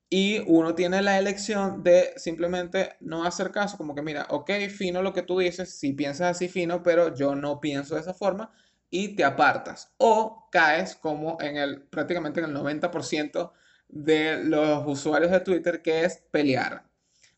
Y 0.09 0.41
uno 0.47 0.75
tiene 0.75 1.01
la 1.01 1.19
elección 1.19 1.83
de 1.83 2.13
simplemente 2.17 2.97
no 3.01 3.25
hacer 3.25 3.51
caso, 3.51 3.79
como 3.79 3.95
que 3.95 4.03
mira, 4.03 4.27
ok, 4.29 4.51
fino 4.69 5.03
lo 5.03 5.15
que 5.15 5.23
tú 5.23 5.39
dices, 5.39 5.79
si 5.79 5.95
piensas 5.95 6.37
así 6.37 6.49
fino, 6.49 6.83
pero 6.83 7.15
yo 7.15 7.35
no 7.35 7.61
pienso 7.61 7.95
de 7.95 8.03
esa 8.03 8.13
forma 8.13 8.53
y 8.91 9.17
te 9.17 9.25
apartas. 9.25 9.95
O 9.97 10.49
caes 10.53 10.95
como 10.97 11.39
en 11.41 11.57
el 11.57 11.83
prácticamente 11.85 12.41
en 12.41 12.51
el 12.51 12.55
90% 12.55 13.53
de 13.89 14.45
los 14.45 14.85
usuarios 14.87 15.31
de 15.31 15.41
Twitter, 15.41 15.83
que 15.83 16.05
es 16.05 16.19
pelear. 16.31 16.85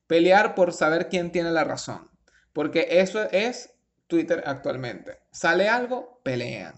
Pelear 0.08 0.54
por 0.54 0.72
saber 0.72 1.08
quién 1.08 1.30
tiene 1.30 1.52
la 1.52 1.64
razón. 1.64 2.10
Porque 2.52 2.88
eso 2.90 3.22
es 3.30 3.73
Twitter 4.06 4.42
actualmente. 4.46 5.18
Sale 5.30 5.68
algo, 5.68 6.20
pelean. 6.22 6.74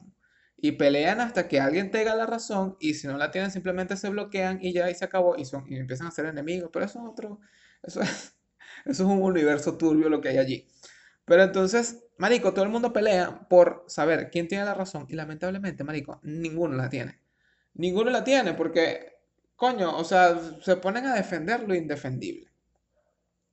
y 0.58 0.72
pelean 0.72 1.20
hasta 1.20 1.48
que 1.48 1.60
alguien 1.60 1.90
tenga 1.90 2.14
la 2.14 2.26
razón 2.26 2.76
y 2.80 2.94
si 2.94 3.06
no 3.06 3.18
la 3.18 3.30
tienen 3.30 3.50
simplemente 3.50 3.96
se 3.96 4.08
bloquean 4.08 4.58
y 4.62 4.72
ya 4.72 4.90
y 4.90 4.94
se 4.94 5.04
acabó 5.04 5.36
y, 5.36 5.44
son, 5.44 5.66
y 5.70 5.76
empiezan 5.76 6.06
a 6.08 6.10
ser 6.10 6.26
enemigos. 6.26 6.70
Pero 6.72 6.84
eso 6.86 6.98
es 7.00 7.06
otro, 7.06 7.40
eso 7.82 8.00
es, 8.02 8.36
eso 8.86 9.02
es 9.04 9.08
un 9.10 9.22
universo 9.22 9.76
turbio 9.76 10.08
lo 10.08 10.20
que 10.20 10.30
hay 10.30 10.38
allí. 10.38 10.68
Pero 11.24 11.42
entonces, 11.42 12.04
Marico, 12.18 12.52
todo 12.54 12.64
el 12.64 12.70
mundo 12.70 12.92
pelea 12.92 13.48
por 13.48 13.84
saber 13.88 14.30
quién 14.30 14.48
tiene 14.48 14.64
la 14.64 14.74
razón 14.74 15.06
y 15.08 15.14
lamentablemente, 15.14 15.84
Marico, 15.84 16.20
ninguno 16.22 16.76
la 16.76 16.88
tiene. 16.88 17.20
Ninguno 17.74 18.10
la 18.10 18.24
tiene 18.24 18.54
porque, 18.54 19.14
coño, 19.56 19.96
o 19.96 20.04
sea, 20.04 20.38
se 20.62 20.76
ponen 20.76 21.06
a 21.06 21.14
defender 21.14 21.68
lo 21.68 21.74
indefendible. 21.74 22.48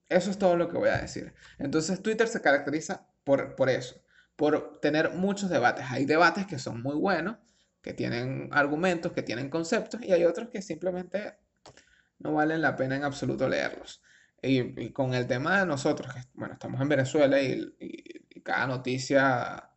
Eso 0.08 0.30
es 0.32 0.38
todo 0.38 0.56
lo 0.56 0.70
que 0.70 0.78
voy 0.78 0.90
a 0.90 0.98
decir. 1.02 1.34
Entonces 1.60 2.02
Twitter 2.02 2.28
se 2.28 2.42
caracteriza 2.42 3.08
por, 3.24 3.56
por 3.56 3.70
eso, 3.70 4.02
por 4.36 4.80
tener 4.80 5.12
muchos 5.12 5.50
debates. 5.50 5.86
Hay 5.90 6.06
debates 6.06 6.46
que 6.46 6.60
son 6.60 6.82
muy 6.82 6.96
buenos, 6.96 7.38
que 7.82 7.94
tienen 7.94 8.50
argumentos, 8.52 9.12
que 9.12 9.24
tienen 9.24 9.50
conceptos, 9.50 10.02
y 10.02 10.14
hay 10.14 10.24
otros 10.24 10.50
que 10.50 10.62
simplemente 10.62 11.38
no 12.20 12.34
valen 12.34 12.62
la 12.62 12.76
pena 12.76 12.96
en 12.96 13.04
absoluto 13.04 13.48
leerlos. 13.48 14.02
Y, 14.42 14.92
con 14.92 15.14
el 15.14 15.28
tema 15.28 15.60
de 15.60 15.66
nosotros, 15.66 16.14
que 16.14 16.22
bueno, 16.34 16.54
estamos 16.54 16.82
en 16.82 16.90
Venezuela 16.90 17.42
y, 17.42 17.74
cada 18.44 18.68
noticia 18.68 19.70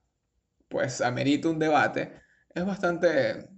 pues 0.68 1.00
amerita 1.00 1.48
un 1.48 1.60
debate, 1.60 2.20
es 2.52 2.66
bastante 2.66 3.48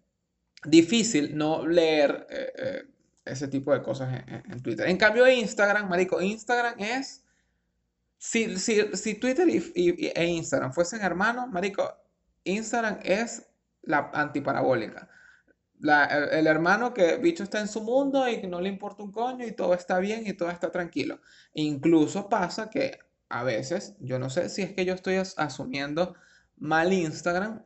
difícil 0.64 1.34
no 1.34 1.66
leer 1.66 2.26
eh, 2.28 2.52
eh, 2.58 2.82
ese 3.24 3.48
tipo 3.48 3.72
de 3.72 3.80
cosas 3.80 4.22
en, 4.26 4.62
Twitter. 4.62 4.86
En 4.86 4.98
cambio, 4.98 5.26
Instagram, 5.26 5.88
marico, 5.88 6.20
Instagram 6.20 6.78
es... 6.78 7.24
Si, 8.18 8.58
si, 8.58 9.14
Twitter 9.14 9.48
y, 9.48 10.12
e 10.14 10.26
Instagram 10.26 10.72
fuesen 10.72 11.02
hermanos, 11.02 11.48
marico, 11.48 11.88
Instagram 12.42 12.98
es 13.04 13.48
la 13.82 14.10
antiparabólica. 14.12 15.08
el, 15.80 16.46
hermano 16.48 16.92
que 16.92 17.16
bicho 17.16 17.44
está 17.44 17.60
en 17.60 17.68
su 17.68 17.82
mundo 17.82 18.28
y 18.28 18.44
no 18.48 18.60
le 18.60 18.68
importa 18.68 19.04
un 19.04 19.12
coño 19.12 19.46
y 19.46 19.52
todo 19.52 19.72
está 19.74 20.00
bien 20.00 20.26
y 20.26 20.32
todo 20.32 20.50
está 20.50 20.72
tranquilo. 20.72 21.20
Incluso 21.54 22.28
pasa 22.28 22.68
que 22.68 22.98
a 23.28 23.44
veces, 23.44 23.94
yo 24.00 24.18
no 24.18 24.30
sé 24.30 24.48
si 24.48 24.62
es 24.62 24.72
que 24.72 24.84
yo 24.84 24.94
estoy 24.94 25.16
asumiendo 25.36 26.14
mal 26.56 26.92
Instagram, 26.92 27.62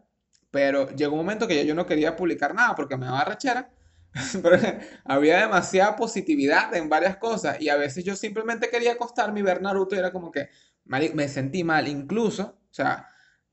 pero 0.50 0.90
llegó 0.90 1.12
un 1.12 1.20
momento 1.20 1.48
que 1.48 1.64
yo 1.64 1.74
no 1.74 1.86
quería 1.86 2.14
publicar 2.14 2.54
nada 2.54 2.74
porque 2.74 2.96
me 2.96 3.06
daba 3.06 3.24
rechera 3.24 3.70
había 5.04 5.40
demasiada 5.40 5.96
positividad 5.96 6.74
en 6.74 6.88
varias 6.88 7.16
cosas 7.16 7.60
y 7.60 7.68
a 7.68 7.76
veces 7.76 8.04
yo 8.04 8.14
simplemente 8.14 8.68
quería 8.68 8.92
acostarme 8.92 9.40
y 9.40 9.42
ver 9.42 9.62
Naruto 9.62 9.94
y 9.94 9.98
era 9.98 10.12
como 10.12 10.30
que 10.30 10.50
me 10.84 11.28
sentí 11.28 11.64
mal. 11.64 11.88
Incluso, 11.88 12.58
o 12.70 12.74
sea, 12.74 13.08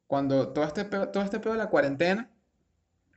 cuando 0.08 0.52
todo 0.54 0.66
este 0.66 0.86
pedo, 0.86 1.10
todo 1.10 1.24
este 1.24 1.40
pedo 1.40 1.54
de 1.54 1.60
la 1.60 1.70
cuarentena, 1.70 2.32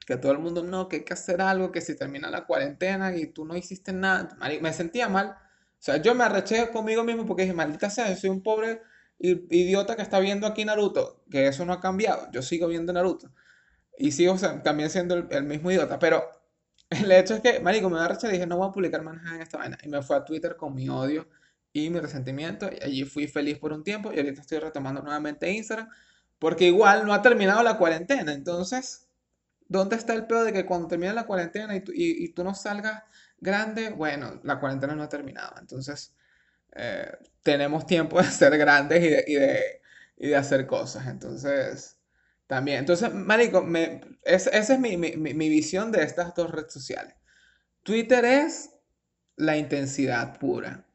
que 0.06 0.16
todo 0.16 0.32
el 0.32 0.38
mundo 0.38 0.62
no, 0.62 0.88
que 0.88 0.96
hay 0.96 1.04
que 1.04 1.14
hacer 1.14 1.40
algo, 1.40 1.72
que 1.72 1.80
si 1.80 1.96
termina 1.96 2.30
la 2.30 2.44
cuarentena 2.44 3.16
y 3.16 3.26
tú 3.26 3.44
no 3.44 3.56
hiciste 3.56 3.92
nada, 3.92 4.36
me 4.60 4.72
sentía 4.72 5.08
mal. 5.08 5.28
O 5.28 5.84
sea, 5.84 5.96
yo 5.96 6.14
me 6.14 6.24
arreché 6.24 6.70
conmigo 6.70 7.02
mismo 7.04 7.26
porque 7.26 7.42
dije, 7.42 7.54
maldita 7.54 7.90
sea, 7.90 8.08
yo 8.08 8.16
soy 8.16 8.30
un 8.30 8.42
pobre 8.42 8.82
idiota 9.18 9.96
que 9.96 10.02
está 10.02 10.18
viendo 10.18 10.46
aquí 10.46 10.64
Naruto, 10.64 11.24
que 11.30 11.46
eso 11.46 11.64
no 11.64 11.72
ha 11.72 11.80
cambiado, 11.80 12.28
yo 12.32 12.42
sigo 12.42 12.66
viendo 12.68 12.92
Naruto. 12.92 13.32
Y 13.98 14.12
sigo 14.12 14.36
también 14.64 14.90
siendo 14.90 15.14
el, 15.14 15.28
el 15.30 15.44
mismo 15.44 15.70
idiota, 15.70 15.98
pero 15.98 16.28
el 17.04 17.12
hecho 17.12 17.34
es 17.34 17.40
que, 17.40 17.60
marico, 17.60 17.90
me 17.90 17.98
da 17.98 18.08
recha 18.08 18.28
dije, 18.28 18.46
no 18.46 18.56
voy 18.56 18.68
a 18.68 18.72
publicar 18.72 19.02
más 19.02 19.16
nada 19.16 19.36
en 19.36 19.42
esta 19.42 19.58
vaina. 19.58 19.78
Y 19.82 19.88
me 19.88 20.02
fui 20.02 20.16
a 20.16 20.24
Twitter 20.24 20.56
con 20.56 20.74
mi 20.74 20.88
odio 20.88 21.28
y 21.72 21.90
mi 21.90 22.00
resentimiento. 22.00 22.70
Y 22.70 22.82
allí 22.82 23.04
fui 23.04 23.26
feliz 23.26 23.58
por 23.58 23.72
un 23.72 23.82
tiempo. 23.82 24.12
Y 24.12 24.18
ahorita 24.18 24.40
estoy 24.40 24.58
retomando 24.58 25.02
nuevamente 25.02 25.50
Instagram. 25.50 25.88
Porque 26.38 26.66
igual 26.66 27.06
no 27.06 27.14
ha 27.14 27.22
terminado 27.22 27.62
la 27.62 27.78
cuarentena. 27.78 28.32
Entonces, 28.32 29.08
¿dónde 29.68 29.96
está 29.96 30.14
el 30.14 30.26
peor 30.26 30.44
de 30.44 30.52
que 30.52 30.66
cuando 30.66 30.88
termine 30.88 31.12
la 31.12 31.26
cuarentena 31.26 31.74
y 31.76 31.80
tú, 31.80 31.92
y, 31.94 32.28
tú 32.30 32.44
no 32.44 32.54
salgas 32.54 33.02
grande? 33.38 33.90
Bueno, 33.90 34.40
la 34.42 34.60
cuarentena 34.60 34.94
no 34.94 35.04
ha 35.04 35.08
terminado. 35.08 35.54
Entonces, 35.60 36.14
eh, 36.74 37.10
tenemos 37.42 37.86
tiempo 37.86 38.18
de 38.20 38.24
ser 38.30 38.56
grandes 38.58 39.04
y 39.04 39.08
de, 39.08 39.24
y 39.26 39.34
de, 39.34 39.82
y 40.18 40.28
de 40.28 40.36
hacer 40.36 40.66
cosas. 40.66 41.06
Entonces... 41.06 41.96
También. 42.46 42.80
Entonces, 42.80 43.12
Marico, 43.14 43.62
me, 43.62 44.00
esa 44.22 44.50
es 44.50 44.78
mi, 44.78 44.96
visión 45.48 45.90
de 45.92 46.02
estas 46.02 46.34
dos 46.34 46.50
redes 46.50 46.72
sociales. 46.72 47.14
Twitter 47.82 48.24
es 48.24 48.70
la 49.36 49.56
intensidad 49.56 50.38
pura. 50.38 50.86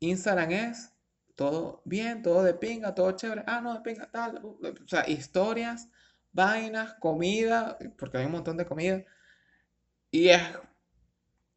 Instagram 0.00 0.50
es 0.50 0.92
todo 1.34 1.82
bien, 1.84 2.22
todo 2.22 2.42
de 2.42 2.54
pinga, 2.54 2.94
todo 2.94 3.12
chévere. 3.12 3.44
Ah, 3.46 3.60
no, 3.60 3.74
de 3.74 3.80
pinga, 3.80 4.10
tal. 4.10 4.38
O 4.44 4.88
sea, 4.88 5.08
historias, 5.08 5.88
vainas, 6.32 6.94
comida, 6.94 7.78
porque 7.98 8.18
hay 8.18 8.26
un 8.26 8.32
montón 8.32 8.56
de 8.56 8.66
comida. 8.66 9.04
Y 10.10 10.28
es, 10.28 10.42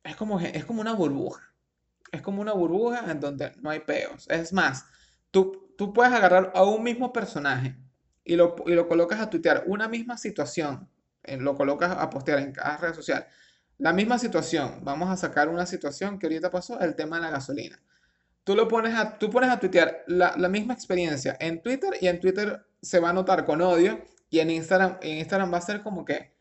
es, 0.03 0.15
como, 0.15 0.39
es 0.39 0.65
como 0.65 0.81
una 0.81 0.93
burbuja. 0.93 1.53
Es 2.11 2.21
como 2.21 2.41
una 2.41 2.53
burbuja 2.53 3.11
en 3.11 3.19
donde 3.19 3.53
no 3.61 3.69
hay 3.69 3.79
peos. 3.81 4.27
Es 4.29 4.53
más, 4.53 4.85
tú, 5.31 5.73
tú 5.77 5.93
puedes 5.93 6.13
agarrar 6.13 6.51
a 6.55 6.63
un 6.63 6.83
mismo 6.83 7.13
personaje 7.13 7.75
y 8.27 8.35
lo, 8.35 8.55
y 8.65 8.73
lo 8.73 8.87
colocas 8.87 9.19
a 9.21 9.29
tuitear 9.29 9.63
una 9.67 9.87
misma 9.87 10.17
situación, 10.17 10.89
lo 11.23 11.55
colocas 11.55 11.91
a 11.91 12.09
postear 12.09 12.39
en 12.39 12.51
cada 12.51 12.77
red 12.77 12.93
social, 12.93 13.25
la 13.77 13.93
misma 13.93 14.19
situación, 14.19 14.79
vamos 14.83 15.09
a 15.09 15.17
sacar 15.17 15.49
una 15.49 15.65
situación 15.65 16.19
que 16.19 16.25
ahorita 16.27 16.51
pasó, 16.51 16.79
el 16.79 16.95
tema 16.95 17.17
de 17.17 17.23
la 17.23 17.29
gasolina. 17.31 17.79
Tú 18.43 18.55
lo 18.55 18.67
pones 18.67 18.95
a, 18.95 19.17
tú 19.17 19.29
pones 19.29 19.49
a 19.49 19.59
tuitear 19.59 20.03
la, 20.07 20.35
la 20.37 20.49
misma 20.49 20.73
experiencia 20.73 21.37
en 21.39 21.61
Twitter 21.61 21.91
y 21.99 22.07
en 22.07 22.19
Twitter 22.19 22.65
se 22.81 22.99
va 22.99 23.09
a 23.09 23.13
notar 23.13 23.45
con 23.45 23.61
odio 23.61 24.01
y 24.29 24.39
en 24.39 24.49
Instagram, 24.49 24.97
en 25.01 25.19
Instagram 25.19 25.53
va 25.53 25.57
a 25.57 25.61
ser 25.61 25.81
como 25.83 26.05
que 26.05 26.33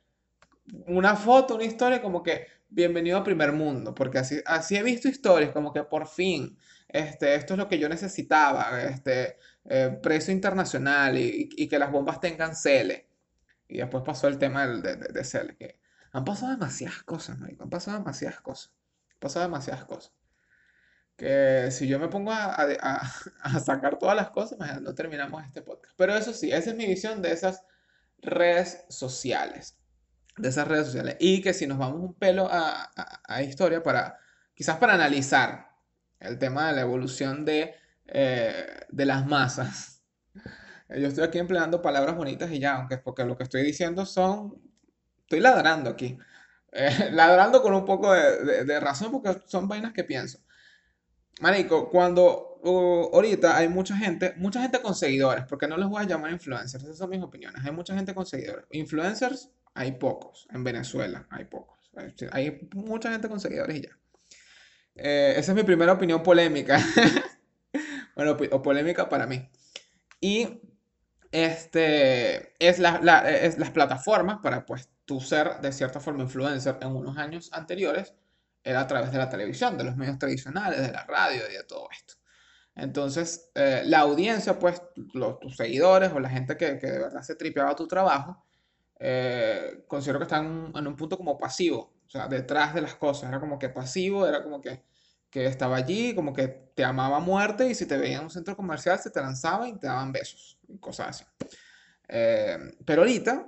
una 0.87 1.15
foto, 1.15 1.55
una 1.55 1.65
historia 1.65 2.03
como 2.03 2.23
que 2.23 2.47
bienvenido 2.69 3.19
a 3.19 3.25
primer 3.25 3.53
mundo, 3.53 3.95
porque 3.95 4.19
así, 4.19 4.41
así 4.45 4.77
he 4.77 4.83
visto 4.83 5.09
historias 5.09 5.51
como 5.53 5.73
que 5.73 5.83
por 5.83 6.07
fin, 6.07 6.57
este, 6.89 7.35
esto 7.35 7.55
es 7.55 7.59
lo 7.59 7.69
que 7.69 7.79
yo 7.79 7.89
necesitaba, 7.89 8.83
este, 8.83 9.39
eh, 9.69 9.99
precio 10.01 10.33
internacional 10.33 11.19
y, 11.19 11.69
que 11.69 11.79
las 11.79 11.91
bombas 11.91 12.21
tengan 12.21 12.53
CL. 12.53 12.93
Y 13.69 13.79
después 13.79 14.05
pasó 14.05 14.29
el 14.29 14.39
tema 14.39 14.67
de, 14.67 14.97
de, 14.97 15.23
CL, 15.25 15.57
que 15.57 15.81
han 16.13 16.25
pasado 16.25 16.53
demasiadas 16.53 17.03
cosas, 17.03 17.39
han 17.41 17.71
pasado 17.71 17.99
demasiadas 17.99 18.41
cosas, 18.41 18.73
han 19.13 19.19
pasado 19.19 19.45
demasiadas 19.47 19.85
cosas. 19.85 20.13
Que 21.17 21.71
si 21.73 21.89
yo 21.89 21.99
me 21.99 22.09
pongo 22.09 22.31
a, 22.31 22.55
a, 22.55 23.61
sacar 23.65 23.99
todas 23.99 24.15
las 24.15 24.31
cosas, 24.31 24.81
no 24.81 24.95
terminamos 24.95 25.45
este 25.45 25.63
podcast. 25.63 25.95
Pero 25.97 26.15
eso 26.15 26.33
sí, 26.33 26.53
esa 26.53 26.71
es 26.71 26.77
mi 26.77 26.87
visión 26.87 27.21
de 27.21 27.33
esas 27.33 27.65
redes 28.19 28.85
sociales. 28.89 29.79
De 30.37 30.51
esas 30.51 30.69
redes 30.69 30.87
sociales. 30.87 31.17
Y 31.19 31.41
que 31.41 31.55
si 31.55 31.67
nos 31.67 31.79
vamos 31.79 32.01
un 32.01 32.15
pelo 32.15 32.49
a, 32.51 32.91
a 33.25 33.43
historia 33.43 33.83
para, 33.83 34.19
quizás 34.55 34.77
para 34.77 34.95
analizar 34.95 35.71
el 36.21 36.39
tema 36.39 36.69
de 36.69 36.75
la 36.75 36.83
evolución 36.83 37.45
de 37.45 37.75
eh, 38.09 38.67
de 38.89 39.07
las 39.07 39.27
masas. 39.27 40.03
Yo 40.89 41.09
estoy 41.09 41.25
aquí 41.25 41.39
empleando 41.39 41.83
palabras 41.83 42.17
bonitas 42.17 42.51
y 42.51 42.61
ya, 42.61 42.77
aunque 42.77 42.99
porque 42.99 43.25
lo 43.25 43.37
que 43.37 43.43
estoy 43.43 43.63
diciendo 43.63 44.07
son... 44.07 44.61
Estoy 45.23 45.41
ladrando 45.41 45.91
aquí. 45.91 46.17
Eh, 46.73 47.09
ladrando 47.13 47.63
con 47.63 47.75
un 47.75 47.85
poco 47.85 48.13
de, 48.13 48.81
razón 48.81 49.11
porque 49.11 49.43
son 49.47 49.67
vainas 49.67 49.93
que 49.93 50.05
pienso. 50.05 50.39
Marico, 51.41 51.91
cuando 51.91 52.61
ahorita 53.13 53.57
hay 53.57 53.69
mucha 53.69 53.97
gente, 53.97 54.35
mucha 54.37 54.63
gente 54.63 54.81
con 54.81 54.95
seguidores, 54.95 55.45
porque 55.49 55.69
no 55.69 55.77
les 55.77 55.89
voy 55.89 56.03
a 56.03 56.07
llamar 56.07 56.31
influencers, 56.33 56.83
esas 56.85 56.99
son 56.99 57.11
mis 57.11 57.23
opiniones. 57.23 57.65
Hay 57.65 57.73
mucha 57.73 57.95
gente 57.95 58.15
con 58.15 58.25
seguidores. 58.25 58.65
Influencers 58.71 59.51
hay 59.75 59.93
pocos. 59.93 60.49
En 60.51 60.65
Venezuela 60.65 61.27
hay 61.31 61.45
pocos. 61.45 61.77
Hay 62.33 62.69
mucha 62.75 63.11
gente 63.11 63.29
con 63.29 63.41
seguidores 63.41 63.77
y 63.77 63.83
ya. 63.83 63.99
Eh, 64.95 65.35
esa 65.37 65.53
es 65.53 65.57
mi 65.57 65.63
primera 65.63 65.93
opinión 65.93 66.23
polémica. 66.23 66.79
bueno, 68.17 68.37
o 68.51 68.63
polémica 68.63 69.09
para 69.09 69.27
mí. 69.27 69.49
Y 70.21 70.61
este, 71.31 72.55
es, 72.59 72.79
la, 72.79 72.97
es 73.31 73.59
las 73.59 73.71
plataformas 73.71 74.39
para 74.43 74.65
pues 74.65 74.89
tú 75.05 75.21
ser 75.21 75.61
de 75.61 75.71
cierta 75.71 76.01
forma 76.01 76.23
influencer 76.23 76.79
en 76.81 76.89
unos 76.89 77.19
años 77.19 77.51
anteriores 77.53 78.15
era 78.65 78.81
a 78.81 78.87
través 78.87 79.13
de 79.13 79.19
la 79.19 79.29
televisión, 79.29 79.79
de 79.79 79.85
los 79.85 79.97
medios 79.97 80.19
tradicionales, 80.19 80.81
de 80.81 80.91
la 80.91 81.05
radio 81.05 81.43
y 81.49 81.53
de 81.53 81.63
todo 81.63 81.89
esto. 81.93 82.15
Entonces, 82.75 83.51
eh, 83.55 83.83
la 83.87 84.01
audiencia, 84.01 84.59
pues, 84.59 84.83
los, 85.15 85.39
tus 85.39 85.57
seguidores 85.57 86.13
o 86.13 86.21
la 86.21 86.29
gente 86.29 86.57
que, 86.57 86.79
que, 86.79 86.87
de 86.89 86.99
verdad 86.99 87.23
se 87.23 87.37
tripeaba 87.37 87.77
tu 87.77 87.87
trabajo, 87.87 88.45
eh, 88.99 89.85
considero 89.87 90.19
que 90.19 90.25
están 90.25 90.73
en 90.75 90.87
un 90.87 90.97
punto 90.97 91.17
como 91.17 91.39
pasivo, 91.39 91.95
o 92.07 92.11
sea, 92.11 92.29
detrás 92.29 92.75
de 92.75 92.83
las 92.83 92.95
cosas. 92.97 93.29
Era 93.29 93.41
como 93.41 93.59
que 93.59 93.69
pasivo, 93.69 94.27
era 94.27 94.43
como 94.43 94.61
que 94.61 94.83
que 95.37 95.45
estaba 95.45 95.77
allí, 95.77 96.15
como 96.15 96.33
que 96.33 96.49
te 96.49 96.83
amaba 96.83 97.21
muerte 97.21 97.69
y 97.69 97.75
si 97.75 97.85
te 97.85 97.99
veía 97.99 98.17
en 98.17 98.25
un 98.25 98.31
centro 98.31 98.57
comercial 98.57 98.99
se 98.99 99.11
te 99.11 99.21
lanzaba 99.21 99.69
y 99.69 99.79
te 99.79 99.87
daban 99.87 100.11
besos, 100.11 100.59
y 100.67 100.79
cosas 100.79 101.09
así. 101.09 101.25
Eh, 102.09 102.57
pero 102.87 103.03
ahorita, 103.03 103.47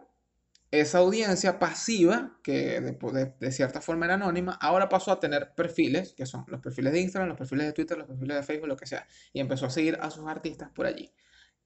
esa 0.70 0.98
audiencia 0.98 1.58
pasiva, 1.58 2.38
que 2.42 2.82
de, 2.82 3.52
cierta 3.52 3.80
forma 3.80 4.04
era 4.04 4.16
anónima, 4.16 4.58
ahora 4.60 4.90
pasó 4.90 5.12
a 5.12 5.18
tener 5.18 5.54
perfiles, 5.54 6.12
que 6.12 6.26
son 6.26 6.44
los 6.48 6.60
perfiles 6.60 6.92
de 6.92 7.00
Instagram, 7.00 7.30
los 7.30 7.38
perfiles 7.38 7.64
de 7.64 7.72
Twitter, 7.72 7.96
los 7.96 8.06
perfiles 8.06 8.36
de 8.36 8.42
Facebook, 8.42 8.68
lo 8.68 8.76
que 8.76 8.86
sea, 8.86 9.06
y 9.32 9.40
empezó 9.40 9.64
a 9.64 9.70
seguir 9.70 9.98
a 10.02 10.10
sus 10.10 10.28
artistas 10.28 10.68
por 10.74 10.84
allí. 10.84 11.10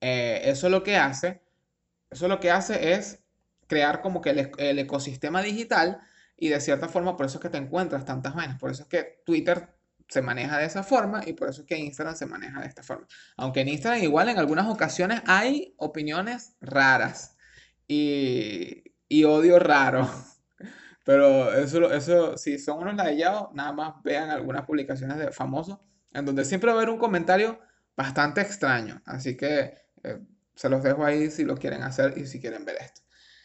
Eh, 0.00 0.42
eso 0.44 0.68
lo 0.68 0.84
que 0.84 0.98
hace, 0.98 1.42
eso 2.10 2.28
lo 2.28 2.38
que 2.38 2.52
hace 2.52 2.92
es 2.92 3.24
crear 3.66 4.02
como 4.02 4.20
que 4.20 4.30
el, 4.30 4.78
ecosistema 4.78 5.42
digital 5.42 6.00
y 6.36 6.48
de 6.48 6.60
cierta 6.60 6.88
forma 6.88 7.16
por 7.16 7.26
eso 7.26 7.38
es 7.38 7.42
que 7.42 7.50
te 7.50 7.58
encuentras 7.58 8.04
tantas 8.04 8.36
vainas, 8.36 8.60
por 8.60 8.70
eso 8.70 8.84
es 8.84 8.88
que 8.88 9.20
Twitter 9.26 9.81
se 10.12 10.20
maneja 10.20 10.58
de 10.58 10.66
esa 10.66 10.82
forma 10.82 11.22
y 11.24 11.32
por 11.32 11.48
eso 11.48 11.62
es 11.62 11.66
que 11.66 11.78
Instagram 11.78 12.14
se 12.14 12.26
maneja 12.26 12.60
de 12.60 12.66
esta 12.66 12.82
forma. 12.82 13.06
Aunque 13.38 13.62
en 13.62 13.68
Instagram 13.68 14.02
igual 14.02 14.28
en 14.28 14.38
algunas 14.38 14.66
ocasiones 14.68 15.22
hay 15.26 15.74
opiniones 15.78 16.54
raras 16.60 17.38
y, 17.88 18.84
y 19.08 19.24
odio 19.24 19.58
raro. 19.58 20.06
Pero 21.04 21.52
eso, 21.54 21.90
eso, 21.90 22.36
si 22.36 22.58
son 22.58 22.80
unos 22.80 22.94
ladillados, 22.94 23.48
nada 23.54 23.72
más 23.72 23.94
vean 24.04 24.28
algunas 24.28 24.66
publicaciones 24.66 25.16
de 25.16 25.32
famosos 25.32 25.78
en 26.12 26.26
donde 26.26 26.44
siempre 26.44 26.68
va 26.68 26.74
a 26.74 26.76
haber 26.76 26.90
un 26.90 26.98
comentario 26.98 27.58
bastante 27.96 28.42
extraño. 28.42 29.00
Así 29.06 29.34
que 29.34 29.74
eh, 30.02 30.20
se 30.54 30.68
los 30.68 30.82
dejo 30.82 31.06
ahí 31.06 31.30
si 31.30 31.44
lo 31.44 31.56
quieren 31.56 31.82
hacer 31.82 32.18
y 32.18 32.26
si 32.26 32.38
quieren 32.38 32.66
ver 32.66 32.76
esto. 32.82 33.00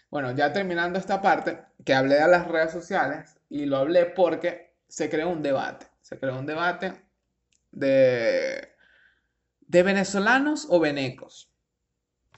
Bueno, 0.09 0.31
ya 0.33 0.51
terminando 0.51 0.99
esta 0.99 1.21
parte, 1.21 1.59
que 1.85 1.93
hablé 1.93 2.15
de 2.15 2.27
las 2.27 2.45
redes 2.45 2.73
sociales 2.73 3.37
y 3.47 3.65
lo 3.65 3.77
hablé 3.77 4.05
porque 4.05 4.75
se 4.89 5.09
creó 5.09 5.29
un 5.29 5.41
debate. 5.41 5.86
Se 6.07 6.17
creó 6.17 6.39
un 6.39 6.45
debate 6.45 6.93
de, 7.69 8.69
de 9.59 9.83
venezolanos 9.83 10.65
o 10.69 10.79
venecos. 10.79 11.51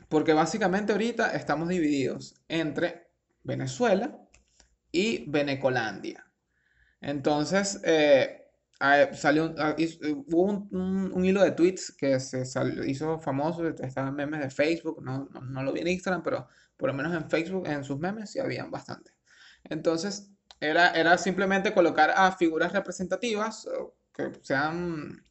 Porque 0.07 0.33
básicamente 0.33 0.91
ahorita 0.91 1.35
estamos 1.35 1.69
divididos 1.69 2.33
entre 2.47 3.11
Venezuela 3.43 4.27
y 4.91 5.29
Venecolandia. 5.29 6.25
Entonces, 6.99 7.79
eh, 7.83 8.47
salió 9.13 9.53
ah, 9.59 9.75
hubo 10.25 10.67
un, 10.71 11.23
hilo 11.23 11.43
de 11.43 11.51
tweets 11.51 11.91
que 11.91 12.19
se 12.19 12.41
hizo 12.88 13.19
famoso, 13.19 13.67
estaban 13.67 14.15
memes 14.15 14.39
de 14.39 14.49
Facebook, 14.49 15.03
no, 15.03 15.29
lo 15.61 15.71
vi 15.71 15.81
en 15.81 15.89
Instagram, 15.89 16.23
pero 16.23 16.47
por 16.75 16.89
lo 16.89 16.95
menos 16.95 17.13
en 17.13 17.29
Facebook, 17.29 17.67
en 17.67 17.83
sus 17.83 17.99
memes, 17.99 18.31
sí 18.31 18.39
habían 18.39 18.71
bastante. 18.71 19.11
Entonces, 19.63 20.31
era, 20.60 20.92
era 20.92 21.18
simplemente 21.18 21.74
colocar 21.74 22.12
a 22.16 22.32
figuras 22.32 22.74
representativas 22.74 23.68
que 24.13 24.32
sean 24.42 25.24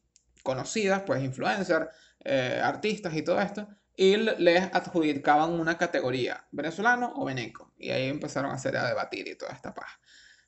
conocidas, 0.43 1.03
pues 1.03 1.23
influencers, 1.23 1.87
eh, 2.23 2.59
artistas 2.63 3.13
y 3.13 3.21
todo 3.21 3.39
esto, 3.39 3.67
y 3.95 4.15
les 4.15 4.63
adjudicaban 4.73 5.51
una 5.51 5.77
categoría, 5.77 6.47
venezolano 6.51 7.13
o 7.15 7.25
veneco. 7.25 7.73
Y 7.77 7.91
ahí 7.91 8.07
empezaron 8.07 8.51
a 8.51 8.55
hacer 8.55 8.77
a 8.77 8.87
debatir 8.87 9.27
y 9.27 9.35
toda 9.35 9.51
esta 9.51 9.73
paja. 9.73 9.99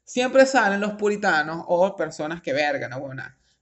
Siempre 0.04 0.46
salen 0.46 0.80
los 0.80 0.94
puritanos 0.94 1.64
o 1.68 1.96
personas 1.96 2.42
que 2.42 2.54
vergan, 2.54 2.92
¿no? 2.92 3.00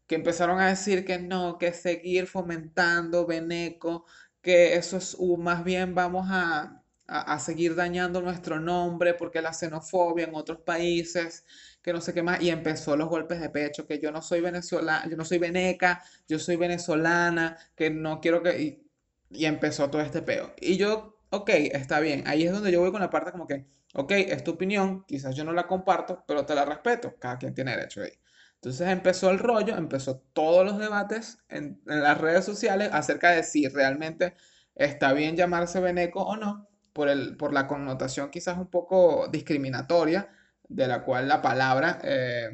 que 0.08 0.16
empezaron 0.16 0.60
a 0.60 0.70
decir 0.70 1.06
que 1.06 1.20
no, 1.20 1.58
que 1.58 1.74
seguir 1.74 2.26
fomentando 2.26 3.28
veneco, 3.28 4.06
que 4.42 4.76
eso 4.76 4.98
es 4.98 5.16
uh, 5.20 5.38
más 5.38 5.64
bien 5.64 5.94
vamos 5.94 6.28
a, 6.32 6.78
a, 7.10 7.39
seguir 7.39 7.75
dañando 7.75 8.22
nuestro 8.22 8.60
nombre 8.60 9.13
porque 9.16 9.42
la 9.42 9.54
xenofobia 9.54 10.25
en 10.25 10.36
otros 10.36 10.60
países, 10.62 11.46
que 11.82 11.92
no 11.94 12.01
sé 12.01 12.13
qué 12.13 12.24
más, 12.24 12.42
y 12.42 12.50
empezó 12.50 12.96
los 12.96 13.10
golpes 13.10 13.42
de 13.42 13.50
pecho, 13.50 13.88
que 13.88 14.00
yo 14.00 14.12
no 14.12 14.22
soy 14.22 14.42
venezolana, 14.42 15.10
yo 15.10 15.18
no 15.18 15.25
soy 15.25 15.39
veneca, 15.39 16.04
yo 16.28 16.39
soy 16.39 16.56
venezolana, 16.56 17.58
que 17.75 17.89
no 17.89 18.22
quiero 18.22 18.44
que 18.44 18.84
y 19.32 19.46
empezó 19.46 19.89
todo 19.89 20.01
este 20.01 20.22
peo. 20.22 20.54
Y 20.60 20.78
yo, 20.78 21.20
ok, 21.30 21.50
está 21.50 22.00
bien. 22.00 22.24
Ahí 22.28 22.44
es 22.44 22.51
donde 22.51 22.72
yo 22.72 22.82
voy 22.82 22.92
con 22.92 23.01
la 23.01 23.10
parte 23.10 23.32
como 23.32 23.48
que, 23.48 23.66
ok, 23.94 24.12
es 24.12 24.44
tu 24.44 24.51
opinión, 24.51 25.06
quizás 25.06 25.36
yo 25.36 25.44
no 25.44 25.54
la 25.54 25.68
comparto, 25.68 26.24
pero 26.28 26.46
te 26.46 26.56
la 26.56 26.66
respeto. 26.66 27.16
Cada 27.20 27.38
quien 27.38 27.54
tiene 27.54 27.72
derecho 27.72 28.01
ahí. 28.01 28.12
Entonces 28.56 28.89
empezó 28.89 29.30
el 29.32 29.39
rollo, 29.39 29.78
empezó 29.78 30.20
todos 30.34 30.66
los 30.66 30.78
debates 30.80 31.38
en, 31.48 31.82
las 31.86 32.18
redes 32.18 32.44
sociales 32.44 32.89
acerca 32.92 33.32
de 33.32 33.44
si 33.44 33.68
realmente 33.70 34.36
está 34.75 35.13
bien 35.13 35.38
llamarse 35.38 35.80
veneco 35.80 36.24
o 36.24 36.36
no, 36.36 36.69
por, 36.93 37.10
el, 37.10 37.38
por 37.38 37.53
la 37.53 37.67
connotación 37.67 38.29
quizás 38.29 38.58
un 38.58 38.67
poco 38.67 39.27
discriminatoria 39.27 40.29
de 40.67 40.88
la 40.88 41.03
cual 41.03 41.27
la 41.27 41.41
palabra 41.41 42.00
eh, 42.03 42.50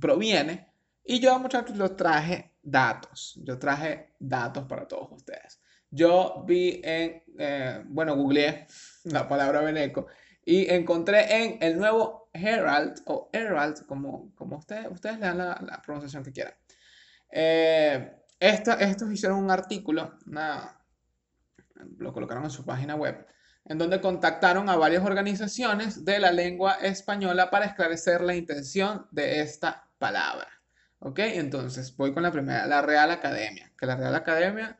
proviene. 0.00 0.72
Y 1.04 1.20
yo, 1.20 1.38
muchachos, 1.38 1.76
los 1.76 1.96
traje 1.96 2.52
datos. 2.62 3.38
Yo 3.42 3.58
traje 3.58 4.14
datos 4.18 4.64
para 4.66 4.86
todos 4.86 5.12
ustedes. 5.12 5.60
Yo 5.90 6.44
vi 6.46 6.80
en, 6.82 7.22
eh, 7.38 7.82
bueno, 7.86 8.16
googleé 8.16 8.66
la 9.04 9.28
palabra 9.28 9.60
veneco 9.60 10.06
y 10.44 10.70
encontré 10.70 11.44
en 11.44 11.58
el 11.62 11.78
nuevo 11.78 12.28
Herald, 12.32 13.00
o 13.06 13.30
Herald, 13.32 13.86
como, 13.86 14.34
como 14.34 14.56
ustedes, 14.58 14.88
ustedes 14.90 15.18
le 15.18 15.26
dan 15.26 15.38
la, 15.38 15.82
pronunciación 15.84 16.24
que 16.24 16.32
quieran. 16.32 16.54
Eh, 17.30 18.12
estos 18.40 19.10
hicieron 19.10 19.38
un 19.38 19.50
artículo, 19.50 20.18
lo 21.98 22.12
colocaron 22.12 22.44
en 22.44 22.50
su 22.50 22.64
página 22.64 22.94
web, 22.96 23.26
en 23.64 23.78
donde 23.78 24.00
contactaron 24.00 24.68
a 24.68 24.76
varias 24.76 25.04
organizaciones 25.04 26.04
de 26.04 26.18
la 26.18 26.32
lengua 26.32 26.74
española 26.82 27.50
para 27.50 27.66
esclarecer 27.66 28.20
la 28.20 28.34
intención 28.34 29.06
de 29.10 29.40
esta 29.40 29.88
palabra. 29.98 30.48
¿Ok? 30.98 31.18
Entonces, 31.20 31.96
voy 31.96 32.12
con 32.12 32.22
la 32.22 32.32
primera, 32.32 32.66
la 32.66 32.82
Real 32.82 33.10
Academia, 33.10 33.72
que 33.78 33.86
la 33.86 33.96
Real 33.96 34.14
Academia 34.14 34.78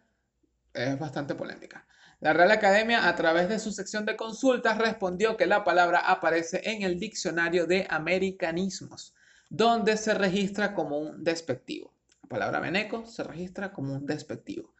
es 0.72 0.98
bastante 0.98 1.34
polémica. 1.34 1.86
La 2.20 2.32
Real 2.32 2.50
Academia, 2.50 3.08
a 3.08 3.14
través 3.16 3.48
de 3.48 3.58
su 3.58 3.72
sección 3.72 4.06
de 4.06 4.16
consultas, 4.16 4.78
respondió 4.78 5.36
que 5.36 5.46
la 5.46 5.64
palabra 5.64 5.98
aparece 5.98 6.62
en 6.64 6.82
el 6.82 6.98
diccionario 6.98 7.66
de 7.66 7.86
americanismos, 7.90 9.14
donde 9.50 9.96
se 9.96 10.14
registra 10.14 10.74
como 10.74 10.98
un 10.98 11.22
despectivo. 11.22 11.92
La 12.22 12.28
palabra 12.28 12.60
veneco 12.60 13.06
se 13.06 13.22
registra 13.22 13.72
como 13.72 13.94
un 13.94 14.06
despectivo. 14.06 14.73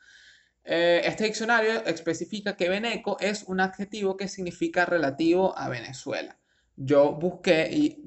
Eh, 0.64 1.02
este 1.04 1.24
diccionario 1.24 1.84
especifica 1.84 2.56
que 2.56 2.70
veneco 2.70 3.18
es 3.20 3.44
un 3.44 3.60
adjetivo 3.60 4.16
que 4.16 4.28
significa 4.28 4.86
relativo 4.86 5.56
a 5.58 5.68
Venezuela. 5.68 6.38
Yo 6.76 7.12
busqué 7.12 7.68
y 7.70 8.02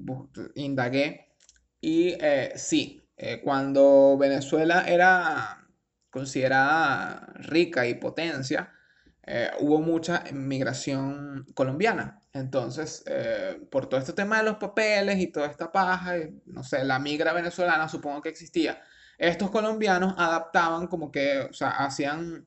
indagué 0.55 1.35
y 1.79 2.15
eh, 2.19 2.53
sí, 2.55 3.07
eh, 3.15 3.41
cuando 3.43 4.17
Venezuela 4.17 4.85
era 4.87 5.67
considerada 6.09 7.31
rica 7.35 7.87
y 7.87 7.93
potencia, 7.95 8.73
hubo 9.59 9.81
mucha 9.81 10.23
migración 10.31 11.45
colombiana. 11.53 12.21
Entonces, 12.31 13.03
por 13.69 13.89
todo 13.89 13.99
este 13.99 14.13
tema 14.13 14.37
de 14.37 14.45
los 14.45 14.55
papeles 14.55 15.19
y 15.19 15.27
toda 15.27 15.47
esta 15.47 15.69
paja, 15.69 16.13
no 16.45 16.63
sé, 16.63 16.85
la 16.85 16.97
migra 16.97 17.33
venezolana 17.33 17.89
supongo 17.89 18.21
que 18.21 18.29
existía. 18.29 18.81
Estos 19.17 19.49
colombianos 19.51 20.13
adaptaban 20.17 20.87
como 20.87 21.11
que, 21.11 21.39
o 21.49 21.53
sea, 21.53 21.69
hacían, 21.69 22.45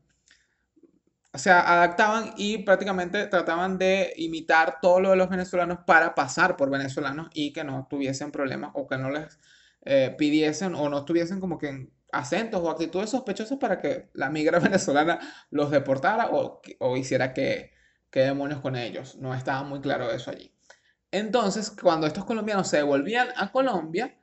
o 1.32 1.38
sea, 1.38 1.60
adaptaban 1.60 2.34
y 2.36 2.58
prácticamente 2.58 3.26
trataban 3.26 3.78
de 3.78 4.12
imitar 4.16 4.78
todo 4.80 5.00
lo 5.00 5.10
de 5.10 5.16
los 5.16 5.28
venezolanos 5.28 5.78
para 5.86 6.14
pasar 6.14 6.56
por 6.56 6.70
venezolanos 6.70 7.28
y 7.34 7.52
que 7.52 7.64
no 7.64 7.86
tuviesen 7.88 8.30
problemas 8.32 8.70
o 8.74 8.86
que 8.86 8.98
no 8.98 9.10
les 9.10 9.38
eh, 9.84 10.14
pidiesen 10.16 10.74
o 10.74 10.88
no 10.88 11.04
tuviesen 11.04 11.40
como 11.40 11.58
que 11.58 11.88
acentos 12.12 12.60
o 12.62 12.70
actitudes 12.70 13.10
sospechosas 13.10 13.58
para 13.58 13.78
que 13.80 14.08
la 14.14 14.30
migra 14.30 14.58
venezolana 14.60 15.20
los 15.50 15.70
deportara 15.70 16.30
o, 16.30 16.60
o 16.78 16.96
hiciera 16.96 17.32
que, 17.32 17.72
que 18.10 18.20
demonios 18.20 18.60
con 18.60 18.76
ellos. 18.76 19.16
No 19.16 19.34
estaba 19.34 19.62
muy 19.64 19.80
claro 19.80 20.10
eso 20.10 20.30
allí. 20.30 20.52
Entonces, 21.12 21.70
cuando 21.70 22.06
estos 22.06 22.24
colombianos 22.24 22.68
se 22.68 22.78
devolvían 22.78 23.28
a 23.36 23.50
Colombia, 23.50 24.16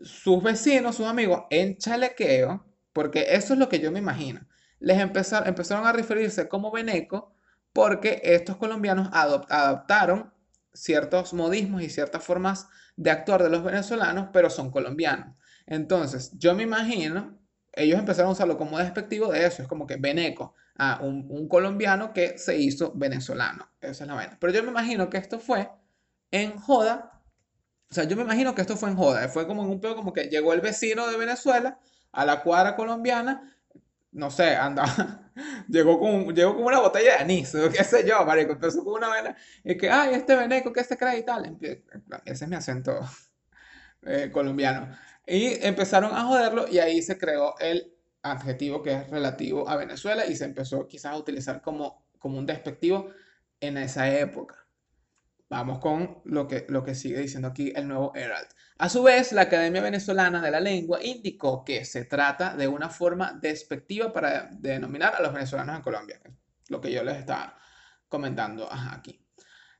sus 0.00 0.42
vecinos, 0.42 0.96
sus 0.96 1.06
amigos, 1.06 1.44
en 1.50 1.76
chalequeo, 1.78 2.64
porque 2.92 3.26
eso 3.30 3.54
es 3.54 3.58
lo 3.58 3.68
que 3.68 3.80
yo 3.80 3.90
me 3.92 3.98
imagino, 3.98 4.46
les 4.78 4.98
empezaron, 4.98 5.48
empezaron 5.48 5.86
a 5.86 5.92
referirse 5.92 6.48
como 6.48 6.70
veneco 6.70 7.34
porque 7.72 8.20
estos 8.24 8.56
colombianos 8.56 9.08
adoptaron 9.12 10.32
ciertos 10.74 11.32
modismos 11.32 11.82
y 11.82 11.90
ciertas 11.90 12.22
formas 12.22 12.68
de 12.96 13.10
actuar 13.10 13.42
de 13.42 13.50
los 13.50 13.64
venezolanos, 13.64 14.28
pero 14.32 14.50
son 14.50 14.70
colombianos. 14.70 15.34
Entonces, 15.66 16.32
yo 16.38 16.54
me 16.54 16.64
imagino, 16.64 17.38
ellos 17.72 17.98
empezaron 17.98 18.30
a 18.30 18.32
usarlo 18.32 18.58
como 18.58 18.78
despectivo 18.78 19.32
de 19.32 19.46
eso, 19.46 19.62
es 19.62 19.68
como 19.68 19.86
que 19.86 19.96
veneco, 19.96 20.54
a 20.76 21.00
un, 21.02 21.48
colombiano 21.48 22.12
que 22.12 22.38
se 22.38 22.58
hizo 22.58 22.92
venezolano. 22.94 23.68
Esa 23.80 24.04
es 24.04 24.08
la 24.08 24.14
vaina. 24.14 24.36
Pero 24.40 24.52
yo 24.52 24.62
me 24.62 24.70
imagino 24.70 25.08
que 25.10 25.18
esto 25.18 25.38
fue 25.38 25.70
en 26.30 26.56
joda. 26.56 27.11
O 27.92 27.94
sea, 27.94 28.04
yo 28.04 28.16
me 28.16 28.22
imagino 28.22 28.54
que 28.54 28.62
esto 28.62 28.74
fue 28.74 28.88
en 28.88 28.96
joda. 28.96 29.28
Fue 29.28 29.46
como 29.46 29.62
en 29.64 29.68
un 29.68 29.78
pedo 29.78 29.94
como 29.94 30.14
que 30.14 30.22
llegó 30.24 30.54
el 30.54 30.62
vecino 30.62 31.06
de 31.08 31.18
Venezuela 31.18 31.78
a 32.10 32.24
la 32.24 32.42
cuadra 32.42 32.74
colombiana. 32.74 33.54
No 34.12 34.30
sé, 34.30 34.56
andaba. 34.56 35.30
llegó 35.68 36.00
con, 36.00 36.34
llegó 36.34 36.54
con 36.54 36.64
una 36.64 36.80
botella 36.80 37.16
de 37.16 37.18
anís, 37.18 37.52
qué 37.52 37.84
sé 37.84 38.08
yo, 38.08 38.24
marico. 38.24 38.52
Empezó 38.52 38.82
con 38.82 38.94
una 38.94 39.10
vena. 39.12 39.36
Y 39.62 39.76
que, 39.76 39.90
ay, 39.90 40.14
este 40.14 40.34
veneco, 40.34 40.72
que 40.72 40.82
se 40.84 40.96
cree 40.96 41.18
y 41.18 41.22
tal. 41.22 41.54
Ese 42.24 42.44
es 42.44 42.48
mi 42.48 42.56
acento 42.56 42.98
eh, 44.06 44.30
colombiano. 44.32 44.96
Y 45.26 45.62
empezaron 45.62 46.14
a 46.14 46.24
joderlo 46.24 46.68
y 46.68 46.78
ahí 46.78 47.02
se 47.02 47.18
creó 47.18 47.58
el 47.58 47.92
adjetivo 48.22 48.82
que 48.82 48.94
es 48.94 49.10
relativo 49.10 49.68
a 49.68 49.76
Venezuela 49.76 50.24
y 50.24 50.34
se 50.34 50.46
empezó 50.46 50.88
quizás 50.88 51.12
a 51.12 51.18
utilizar 51.18 51.60
como, 51.60 52.06
como 52.18 52.38
un 52.38 52.46
despectivo 52.46 53.10
en 53.60 53.76
esa 53.76 54.08
época. 54.08 54.61
Vamos 55.52 55.80
con 55.80 56.22
lo 56.24 56.48
que, 56.48 56.64
lo 56.70 56.82
que 56.82 56.94
sigue 56.94 57.18
diciendo 57.18 57.48
aquí 57.48 57.74
el 57.76 57.86
nuevo 57.86 58.14
Herald. 58.14 58.48
A 58.78 58.88
su 58.88 59.02
vez, 59.02 59.32
la 59.32 59.42
Academia 59.42 59.82
Venezolana 59.82 60.40
de 60.40 60.50
la 60.50 60.60
Lengua 60.60 61.04
indicó 61.04 61.62
que 61.62 61.84
se 61.84 62.06
trata 62.06 62.56
de 62.56 62.66
una 62.66 62.88
forma 62.88 63.38
despectiva 63.38 64.10
para 64.14 64.48
denominar 64.50 65.14
a 65.14 65.20
los 65.20 65.30
venezolanos 65.30 65.76
en 65.76 65.82
Colombia. 65.82 66.22
Lo 66.68 66.80
que 66.80 66.90
yo 66.90 67.04
les 67.04 67.18
estaba 67.18 67.58
comentando 68.08 68.66
aquí. 68.72 69.22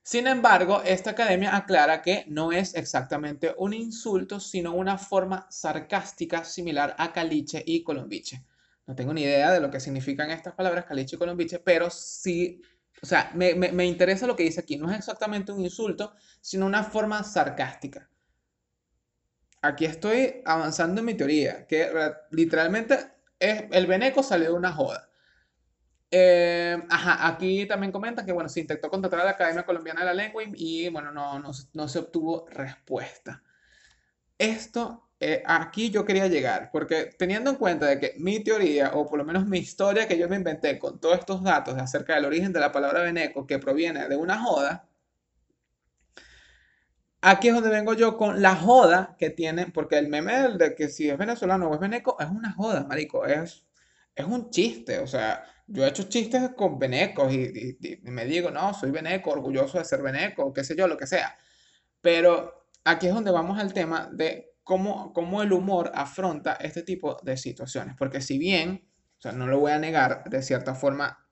Sin 0.02 0.26
embargo, 0.26 0.82
esta 0.84 1.12
academia 1.12 1.56
aclara 1.56 2.02
que 2.02 2.26
no 2.28 2.52
es 2.52 2.74
exactamente 2.74 3.54
un 3.56 3.72
insulto, 3.72 4.40
sino 4.40 4.74
una 4.74 4.98
forma 4.98 5.46
sarcástica 5.48 6.44
similar 6.44 6.94
a 6.98 7.14
caliche 7.14 7.62
y 7.64 7.82
colombiche. 7.82 8.44
No 8.86 8.94
tengo 8.94 9.14
ni 9.14 9.22
idea 9.22 9.50
de 9.50 9.60
lo 9.60 9.70
que 9.70 9.80
significan 9.80 10.30
estas 10.30 10.52
palabras 10.52 10.84
caliche 10.84 11.16
y 11.16 11.18
colombiche, 11.18 11.60
pero 11.60 11.88
sí, 11.88 12.60
o 13.00 13.06
sea, 13.06 13.30
me, 13.34 13.54
me 13.54 13.86
interesa 13.86 14.26
lo 14.26 14.36
que 14.36 14.42
dice 14.42 14.60
aquí. 14.60 14.76
No 14.76 14.90
es 14.90 14.98
exactamente 14.98 15.52
un 15.52 15.60
insulto, 15.60 16.14
sino 16.40 16.66
una 16.66 16.84
forma 16.84 17.22
sarcástica. 17.24 18.08
Aquí 19.62 19.84
estoy 19.84 20.42
avanzando 20.44 21.00
en 21.00 21.06
mi 21.06 21.14
teoría, 21.14 21.68
que 21.68 21.88
literalmente 22.30 22.98
es, 23.38 23.64
el 23.70 23.86
veneco 23.86 24.22
salió 24.24 24.48
de 24.48 24.56
una 24.56 24.72
joda. 24.72 25.08
Eh, 26.10 26.76
ajá, 26.90 27.28
aquí 27.28 27.64
también 27.66 27.92
comentan 27.92 28.26
que, 28.26 28.32
bueno, 28.32 28.48
se 28.48 28.60
intentó 28.60 28.90
contratar 28.90 29.20
a 29.20 29.24
la 29.24 29.30
Academia 29.30 29.64
Colombiana 29.64 30.00
de 30.00 30.06
la 30.06 30.14
Lengua 30.14 30.42
y, 30.44 30.88
bueno, 30.88 31.12
no, 31.12 31.38
no, 31.38 31.88
se 31.88 31.98
obtuvo 32.00 32.46
respuesta. 32.50 33.42
Esto, 34.36 35.11
eh, 35.22 35.42
aquí 35.46 35.90
yo 35.90 36.04
quería 36.04 36.26
llegar, 36.26 36.70
porque 36.72 37.10
teniendo 37.18 37.50
en 37.50 37.56
cuenta 37.56 37.86
de 37.86 37.98
que 38.00 38.14
mi 38.18 38.40
teoría, 38.40 38.92
o 38.94 39.08
por 39.08 39.18
lo 39.18 39.24
menos 39.24 39.46
mi 39.46 39.58
historia 39.58 40.08
que 40.08 40.18
yo 40.18 40.28
me 40.28 40.36
inventé 40.36 40.78
con 40.78 41.00
todos 41.00 41.18
estos 41.18 41.42
datos 41.42 41.78
acerca 41.78 42.14
del 42.14 42.24
origen 42.24 42.52
de 42.52 42.60
la 42.60 42.72
palabra 42.72 43.02
veneco, 43.02 43.46
que 43.46 43.58
proviene 43.58 44.08
de 44.08 44.16
una 44.16 44.38
joda, 44.38 44.88
aquí 47.20 47.48
es 47.48 47.54
donde 47.54 47.70
vengo 47.70 47.94
yo 47.94 48.16
con 48.16 48.42
la 48.42 48.56
joda 48.56 49.16
que 49.18 49.30
tienen, 49.30 49.72
porque 49.72 49.98
el 49.98 50.08
meme 50.08 50.48
de 50.58 50.74
que 50.74 50.88
si 50.88 51.08
es 51.08 51.16
venezolano 51.16 51.68
o 51.68 51.74
es 51.74 51.80
veneco, 51.80 52.16
es 52.20 52.28
una 52.28 52.52
joda, 52.52 52.84
marico, 52.84 53.24
es, 53.26 53.64
es 54.14 54.26
un 54.26 54.50
chiste, 54.50 54.98
o 54.98 55.06
sea 55.06 55.44
yo 55.66 55.84
he 55.84 55.88
hecho 55.88 56.04
chistes 56.04 56.50
con 56.56 56.78
venecos 56.78 57.32
y, 57.32 57.78
me 58.02 58.24
digo, 58.26 58.50
no, 58.50 58.74
soy 58.74 58.90
veneco, 58.90 59.30
orgulloso 59.30 59.78
de 59.78 59.84
ser 59.84 60.02
veneco, 60.02 60.52
qué 60.52 60.64
sé 60.64 60.76
yo, 60.76 60.86
lo 60.86 60.98
que 60.98 61.06
sea. 61.06 61.36
Pero 62.00 62.66
aquí 62.84 63.06
es 63.06 63.14
donde 63.14 63.30
vamos 63.30 63.58
al 63.58 63.72
tema 63.72 64.10
de 64.12 64.51
cómo, 64.64 65.12
cómo 65.12 65.42
el 65.42 65.52
humor 65.52 65.90
afronta 65.94 66.54
este 66.54 66.82
tipo 66.82 67.18
de 67.22 67.36
situaciones. 67.36 67.94
Porque 67.96 68.20
si 68.20 68.38
bien, 68.38 68.88
o 69.18 69.22
sea, 69.22 69.32
no 69.32 69.46
lo 69.46 69.58
voy 69.58 69.72
a 69.72 69.78
negar, 69.78 70.24
de 70.24 70.42
cierta 70.42 70.74
forma, 70.74 71.26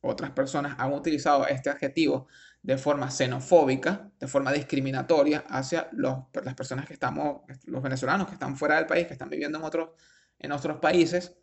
otras 0.00 0.30
personas 0.32 0.76
han 0.78 0.92
utilizado 0.92 1.46
este 1.46 1.70
adjetivo 1.70 2.26
de 2.62 2.78
forma 2.78 3.10
xenofóbica, 3.10 4.10
de 4.18 4.26
forma 4.26 4.52
discriminatoria 4.52 5.44
hacia 5.48 5.88
los, 5.92 6.18
las 6.44 6.54
personas 6.54 6.86
que 6.86 6.92
estamos, 6.92 7.42
los 7.64 7.82
venezolanos 7.82 8.26
que 8.26 8.34
están 8.34 8.56
fuera 8.56 8.76
del 8.76 8.86
país, 8.86 9.06
que 9.06 9.14
están 9.14 9.30
viviendo 9.30 9.58
en 9.58 9.64
otros, 9.64 9.90
en 10.38 10.52
otros 10.52 10.78
países 10.78 11.36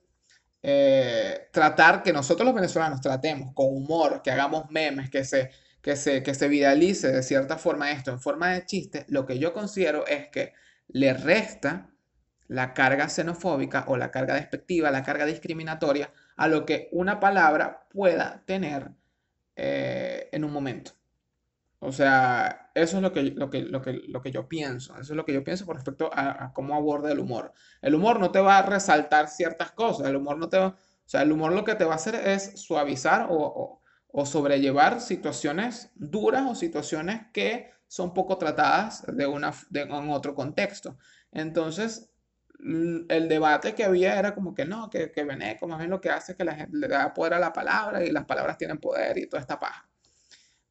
eh, 0.62 1.48
tratar 1.54 2.04
que 2.04 2.12
nosotros 2.12 2.46
los 2.46 2.56
venezolanos 2.56 3.00
tratemos 3.00 3.54
con 3.54 3.68
humor, 3.68 4.22
que 4.22 4.32
hagamos 4.32 4.70
memes, 4.70 5.10
que 5.10 5.24
se, 5.24 5.52
que 5.82 5.96
se, 5.96 6.22
que 6.22 6.34
se 6.34 6.48
viralice 6.50 7.12
de 7.12 7.24
cierta 7.24 7.58
forma 7.58 7.92
esto 7.92 8.12
en 8.12 8.20
forma 8.20 8.50
de 8.50 8.66
chiste, 8.66 9.06
lo 9.08 9.26
que 9.26 9.40
yo 9.40 9.54
considero 9.54 10.06
es 10.06 10.28
que 10.30 10.54
le 10.90 11.14
resta 11.14 11.90
la 12.48 12.74
carga 12.74 13.10
xenofóbica 13.10 13.86
o 13.88 13.98
la 13.98 14.12
carga 14.12 14.36
despectiva, 14.36 14.92
la 14.92 15.04
carga 15.04 15.26
discriminatoria 15.26 16.12
a 16.36 16.48
lo 16.48 16.66
que 16.66 16.90
una 16.92 17.20
palabra 17.20 17.88
pueda 17.90 18.44
tener 18.46 18.92
eh, 19.56 20.30
en 20.32 20.44
un 20.44 20.52
momento. 20.52 20.92
O 21.82 21.92
sea, 21.92 22.72
eso 22.76 22.98
es 22.98 23.04
lo 23.04 23.14
que, 23.14 23.24
lo 23.24 23.50
que, 23.50 23.62
lo 23.62 23.82
que, 23.82 23.94
lo 23.94 24.22
que 24.22 24.32
yo 24.32 24.50
pienso. 24.50 24.94
Eso 24.94 25.14
es 25.14 25.18
lo 25.18 25.26
que 25.26 25.34
yo 25.34 25.44
pienso 25.44 25.66
con 25.66 25.76
respecto 25.76 26.10
a, 26.14 26.52
cómo 26.54 26.76
aborda 26.76 27.12
el 27.12 27.20
humor. 27.20 27.54
El 27.82 27.96
humor 27.96 28.20
no 28.20 28.32
te 28.32 28.40
va 28.40 28.58
a 28.58 28.64
resaltar 28.64 29.30
ciertas 29.30 29.72
cosas. 29.72 30.08
El 30.08 30.18
humor 30.18 30.38
no 30.38 30.50
te 30.50 30.58
va, 30.58 30.68
o 30.68 30.76
sea, 31.06 31.22
el 31.22 31.32
humor 31.32 31.54
lo 31.54 31.64
que 31.64 31.76
te 31.76 31.86
va 31.86 31.94
a 31.94 31.96
hacer 31.96 32.16
es 32.16 32.60
suavizar 32.62 33.28
o, 33.30 33.79
sobrellevar 34.26 35.02
situaciones 35.02 35.92
duras 35.96 36.44
o 36.50 36.56
situaciones 36.56 37.28
que 37.32 37.72
son 37.88 38.14
poco 38.14 38.38
tratadas 38.38 39.04
de 39.08 39.26
una, 39.28 39.54
en 39.74 40.10
otro 40.10 40.36
contexto. 40.36 40.98
Entonces, 41.32 42.10
el 42.60 43.30
debate 43.30 43.74
que 43.74 43.86
había 43.86 44.20
era 44.20 44.36
como 44.36 44.54
que 44.54 44.66
no, 44.66 44.90
que, 44.90 45.12
que 45.12 45.24
Beneco 45.24 45.68
más 45.68 45.80
bien 45.80 45.90
lo 45.90 46.02
que 46.02 46.10
hace 46.10 46.34
es 46.34 46.38
que 46.38 46.44
la 46.44 46.56
gente 46.56 46.78
le 46.78 46.88
da 46.88 47.14
poder 47.14 47.36
a 47.36 47.40
la 47.40 47.54
palabra 47.54 48.04
y 48.04 48.12
las 48.12 48.26
palabras 48.26 48.58
tienen 48.58 48.80
poder 48.80 49.18
y 49.18 49.28
toda 49.28 49.42
esta 49.42 49.60
paja. 49.60 49.90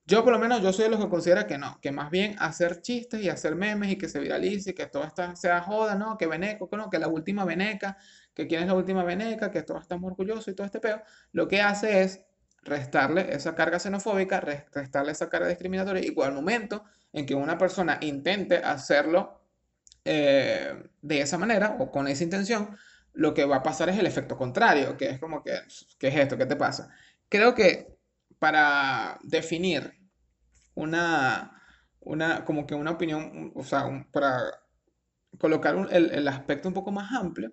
Yo 0.04 0.24
por 0.24 0.32
lo 0.32 0.38
menos 0.38 0.62
yo 0.62 0.72
soy 0.72 0.84
de 0.84 0.90
los 0.90 1.00
que 1.00 1.10
considera 1.10 1.46
que 1.46 1.58
no, 1.58 1.78
que 1.82 1.92
más 1.92 2.10
bien 2.10 2.34
hacer 2.38 2.80
chistes 2.80 3.20
y 3.20 3.28
hacer 3.28 3.56
memes 3.56 3.92
y 3.92 3.96
que 3.96 4.08
se 4.08 4.20
viralice 4.20 4.70
y 4.70 4.72
que 4.74 4.86
todo 4.86 5.04
esto 5.04 5.36
sea 5.36 5.60
joda, 5.60 5.96
¿no? 5.96 6.16
Que 6.16 6.26
veneco, 6.26 6.68
que 6.68 6.78
no, 6.78 6.88
que 6.88 6.98
la 6.98 7.08
última 7.08 7.44
veneca, 7.44 7.98
que 8.32 8.46
quién 8.46 8.62
es 8.62 8.68
la 8.68 8.74
última 8.74 9.04
veneca, 9.04 9.50
que 9.50 9.62
todos 9.62 9.82
estamos 9.82 10.10
orgullosos 10.10 10.48
y 10.48 10.54
todo 10.54 10.64
este 10.66 10.80
peo, 10.80 11.02
lo 11.32 11.46
que 11.46 11.60
hace 11.60 12.02
es 12.02 12.24
restarle 12.68 13.34
esa 13.34 13.54
carga 13.54 13.78
xenofóbica, 13.78 14.40
restarle 14.40 15.12
esa 15.12 15.28
carga 15.28 15.48
discriminatoria 15.48 16.02
y 16.04 16.14
al 16.22 16.32
momento 16.32 16.84
en 17.12 17.26
que 17.26 17.34
una 17.34 17.58
persona 17.58 17.98
intente 18.00 18.58
hacerlo 18.58 19.40
eh, 20.04 20.90
de 21.02 21.20
esa 21.20 21.38
manera 21.38 21.76
o 21.78 21.90
con 21.90 22.08
esa 22.08 22.24
intención, 22.24 22.76
lo 23.12 23.34
que 23.34 23.44
va 23.44 23.56
a 23.56 23.62
pasar 23.62 23.88
es 23.88 23.98
el 23.98 24.06
efecto 24.06 24.36
contrario, 24.36 24.96
que 24.96 25.10
es 25.10 25.18
como 25.18 25.42
que, 25.42 25.52
¿qué 25.98 26.08
es 26.08 26.16
esto? 26.16 26.38
¿Qué 26.38 26.46
te 26.46 26.56
pasa? 26.56 26.88
Creo 27.28 27.54
que 27.54 27.98
para 28.38 29.18
definir 29.22 29.92
una, 30.74 31.60
una, 32.00 32.44
como 32.44 32.66
que 32.66 32.74
una 32.74 32.92
opinión, 32.92 33.52
o 33.54 33.64
sea, 33.64 34.06
para 34.12 34.44
colocar 35.38 35.76
el, 35.90 36.10
el, 36.12 36.28
aspecto 36.28 36.68
un 36.68 36.74
poco 36.74 36.92
más 36.92 37.12
amplio, 37.12 37.52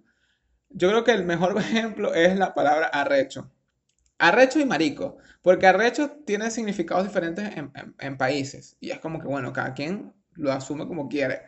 yo 0.70 0.90
creo 0.90 1.04
que 1.04 1.12
el 1.12 1.26
mejor 1.26 1.58
ejemplo 1.60 2.14
es 2.14 2.38
la 2.38 2.54
palabra 2.54 2.88
arrecho. 2.88 3.52
Arrecho 4.18 4.60
y 4.60 4.66
marico, 4.66 5.18
porque 5.42 5.68
arrecho 5.68 6.12
tiene 6.26 6.50
significados 6.50 7.06
diferentes 7.06 7.56
en, 7.56 7.72
en, 8.00 8.18
países 8.18 8.78
y 8.80 8.92
es 8.92 9.00
como 9.00 9.20
que, 9.20 9.28
bueno, 9.28 9.52
cada 9.52 9.74
quien 9.74 10.14
lo 10.34 10.52
asume 10.52 10.88
como 10.88 11.10
quiere. 11.10 11.42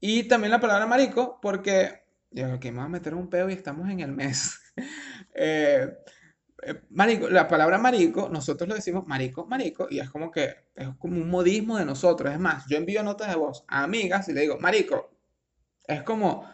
Y 0.00 0.24
también 0.24 0.50
la 0.50 0.60
palabra 0.60 0.86
marico, 0.86 1.38
porque, 1.40 2.04
yo 2.30 2.58
que 2.58 2.72
me 2.72 2.78
voy 2.78 2.86
a 2.86 2.88
meter 2.88 3.14
un 3.14 3.28
peo 3.28 3.50
y 3.50 3.52
estamos 3.52 3.90
en 3.90 4.00
el 4.00 4.12
mes. 4.12 4.58
eh, 5.34 5.98
eh, 6.62 6.80
marico, 6.90 7.28
la 7.28 7.48
palabra 7.48 7.78
marico, 7.78 8.28
nosotros 8.28 8.68
lo 8.68 8.74
decimos 8.74 9.06
marico, 9.06 9.46
marico, 9.46 9.88
y 9.90 9.98
es 9.98 10.08
como 10.10 10.30
que 10.30 10.54
es 10.74 10.88
como 10.98 11.20
un 11.20 11.28
modismo 11.28 11.76
de 11.76 11.84
nosotros. 11.84 12.32
Es 12.32 12.40
más, 12.40 12.66
yo 12.68 12.76
envío 12.76 13.02
notas 13.02 13.28
de 13.28 13.36
voz 13.36 13.64
a 13.68 13.82
amigas 13.82 14.28
y 14.28 14.32
le 14.32 14.42
digo, 14.42 14.58
marico, 14.58 15.10
es 15.86 16.02
como 16.02 16.48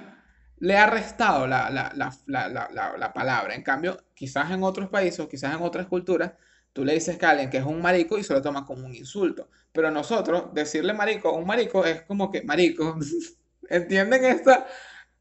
le 0.60 0.76
ha 0.76 0.86
restado 0.86 1.46
la, 1.46 1.70
la, 1.70 3.12
palabra. 3.12 3.54
En 3.54 3.62
cambio, 3.62 3.98
quizás 4.14 4.50
en 4.50 4.62
otros 4.62 4.88
países, 4.88 5.26
quizás 5.28 5.54
en 5.54 5.62
otras 5.62 5.86
culturas, 5.86 6.32
tú 6.72 6.84
le 6.84 6.94
dices 6.94 7.22
a 7.22 7.30
alguien 7.30 7.50
que 7.50 7.58
es 7.58 7.64
un 7.64 7.80
marico 7.80 8.18
y 8.18 8.24
se 8.24 8.32
lo 8.34 8.42
toma 8.42 8.64
como 8.66 8.86
un 8.86 8.94
insulto. 8.94 9.48
Pero 9.72 9.90
nosotros, 9.90 10.54
decirle 10.54 10.92
marico 10.92 11.28
a 11.28 11.32
un 11.32 11.46
marico 11.46 11.84
es 11.84 12.02
como 12.02 12.30
que 12.30 12.42
marico. 12.42 12.98
¿Entienden 13.70 14.24
esta? 14.24 14.66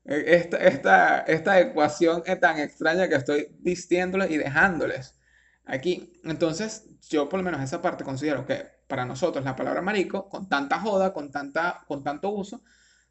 esta, 0.08 0.58
esta, 0.58 1.20
esta 1.20 1.60
ecuación 1.60 2.24
tan 2.40 2.60
extraña 2.60 3.10
que 3.10 3.16
estoy 3.16 3.50
diciéndoles 3.60 4.32
y 4.32 4.38
dejándoles 4.38 5.20
aquí. 5.66 6.14
Entonces, 6.24 6.86
yo 7.10 7.28
por 7.30 7.40
lo 7.40 7.44
menos 7.44 7.62
esa 7.62 7.82
parte 7.82 8.04
considero 8.04 8.46
que 8.46 8.66
para 8.88 9.06
nosotros 9.06 9.44
la 9.44 9.56
palabra 9.56 9.82
marico, 9.82 10.30
con 10.30 10.48
tanta 10.48 10.80
joda, 10.80 11.14
con, 11.14 11.30
tanta, 11.30 11.84
con 11.88 12.04
tanto 12.04 12.30
uso, 12.30 12.62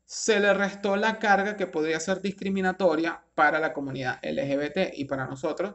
se 0.07 0.38
le 0.38 0.55
restó 0.55 0.97
la 0.97 1.19
carga 1.19 1.57
que 1.57 1.66
podría 1.66 1.99
ser 1.99 2.23
discriminatoria 2.23 3.23
para 3.35 3.59
la 3.59 3.73
comunidad 3.73 4.21
LGBT 4.23 4.95
y 4.95 5.05
para 5.05 5.27
nosotros 5.27 5.75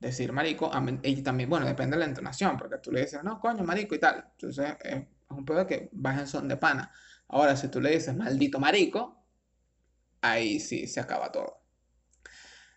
decir 0.00 0.32
marico, 0.32 0.70
y 1.02 1.22
también, 1.22 1.48
bueno, 1.48 1.66
depende 1.66 1.96
de 1.96 2.00
la 2.00 2.06
entonación, 2.06 2.56
porque 2.56 2.78
tú 2.78 2.90
le 2.90 3.02
dices, 3.02 3.22
no, 3.22 3.38
coño, 3.38 3.62
marico 3.62 3.94
y 3.94 4.00
tal. 4.00 4.24
Entonces, 4.32 4.74
es 4.82 5.04
un 5.28 5.44
pedo 5.44 5.66
que 5.66 5.90
vas 5.92 6.18
en 6.18 6.26
son 6.26 6.48
de 6.48 6.56
pana. 6.56 6.90
Ahora, 7.28 7.56
si 7.56 7.68
tú 7.68 7.80
le 7.80 7.90
dices 7.90 8.16
maldito 8.16 8.58
marico, 8.58 9.22
ahí 10.22 10.58
sí 10.58 10.86
se 10.86 10.98
acaba 10.98 11.30
todo. 11.30 11.60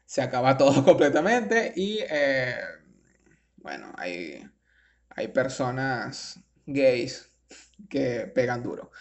Se 0.06 0.22
acaba 0.22 0.58
todo 0.58 0.84
completamente 0.84 1.74
y 1.76 2.00
eh, 2.08 2.58
bueno, 3.58 3.94
hay, 3.98 4.46
hay 5.10 5.28
personas 5.30 6.40
gays 6.66 7.32
que 7.90 8.32
pegan 8.36 8.62
duro. 8.62 8.92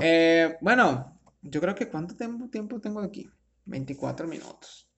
Eh, 0.00 0.56
bueno, 0.60 1.13
yo 1.44 1.60
creo 1.60 1.74
que 1.74 1.88
¿cuánto 1.88 2.16
tiempo, 2.16 2.48
tiempo 2.48 2.80
tengo 2.80 3.00
aquí? 3.00 3.30
24 3.66 4.26
minutos. 4.26 4.88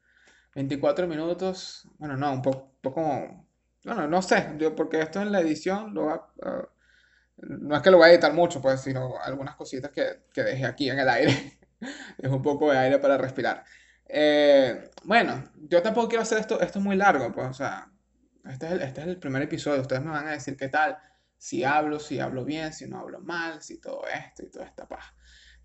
24 0.55 1.07
minutos, 1.07 1.87
bueno, 1.99 2.17
no, 2.17 2.33
un 2.33 2.43
poco, 2.43 2.73
poco 2.81 3.47
bueno, 3.85 4.09
no 4.09 4.23
sé, 4.23 4.55
yo 4.59 4.75
porque 4.75 5.01
esto 5.01 5.21
en 5.21 5.31
la 5.31 5.41
edición 5.41 5.95
lo 5.95 6.07
va, 6.07 6.33
no 7.37 7.77
es 7.77 7.83
que 7.83 7.91
lo 7.91 7.99
voy 7.99 8.09
a 8.09 8.13
editar 8.13 8.33
mucho, 8.33 8.61
pues, 8.61 8.81
sino 8.81 9.19
algunas 9.21 9.55
cositas 9.55 9.91
que, 9.93 10.25
que 10.33 10.43
dejé 10.43 10.65
aquí 10.65 10.91
en 10.91 10.99
el 10.99 11.09
aire. 11.09 11.59
es 12.19 12.31
un 12.31 12.43
poco 12.43 12.71
de 12.71 12.79
aire 12.79 12.99
para 12.99 13.19
respirar. 13.19 13.65
Eh, 14.09 14.91
bueno, 15.05 15.53
yo 15.69 15.83
tampoco 15.83 16.09
quiero 16.09 16.23
hacer 16.23 16.39
esto, 16.39 16.61
esto 16.61 16.81
muy 16.81 16.97
largo, 16.97 17.33
pues, 17.33 17.49
o 17.49 17.55
sea, 17.55 17.91
este 18.49 18.67
es, 18.67 18.73
el, 18.73 18.83
este 18.83 19.01
es 19.03 19.07
el 19.09 19.19
primer 19.19 19.43
episodio, 19.43 19.83
ustedes 19.83 20.03
me 20.03 20.11
van 20.11 20.29
a 20.29 20.33
decir 20.33 20.57
qué 20.57 20.69
tal, 20.69 20.97
si 21.37 21.65
hablo, 21.65 21.99
si 21.99 22.19
hablo 22.19 22.45
bien, 22.45 22.73
si 22.73 22.89
no 22.89 23.01
hablo 23.01 23.21
mal, 23.21 23.63
si 23.63 23.81
todo 23.81 24.03
esto 24.09 24.43
y 24.45 24.51
toda 24.51 24.65
esta 24.65 24.89
paja. 24.89 25.15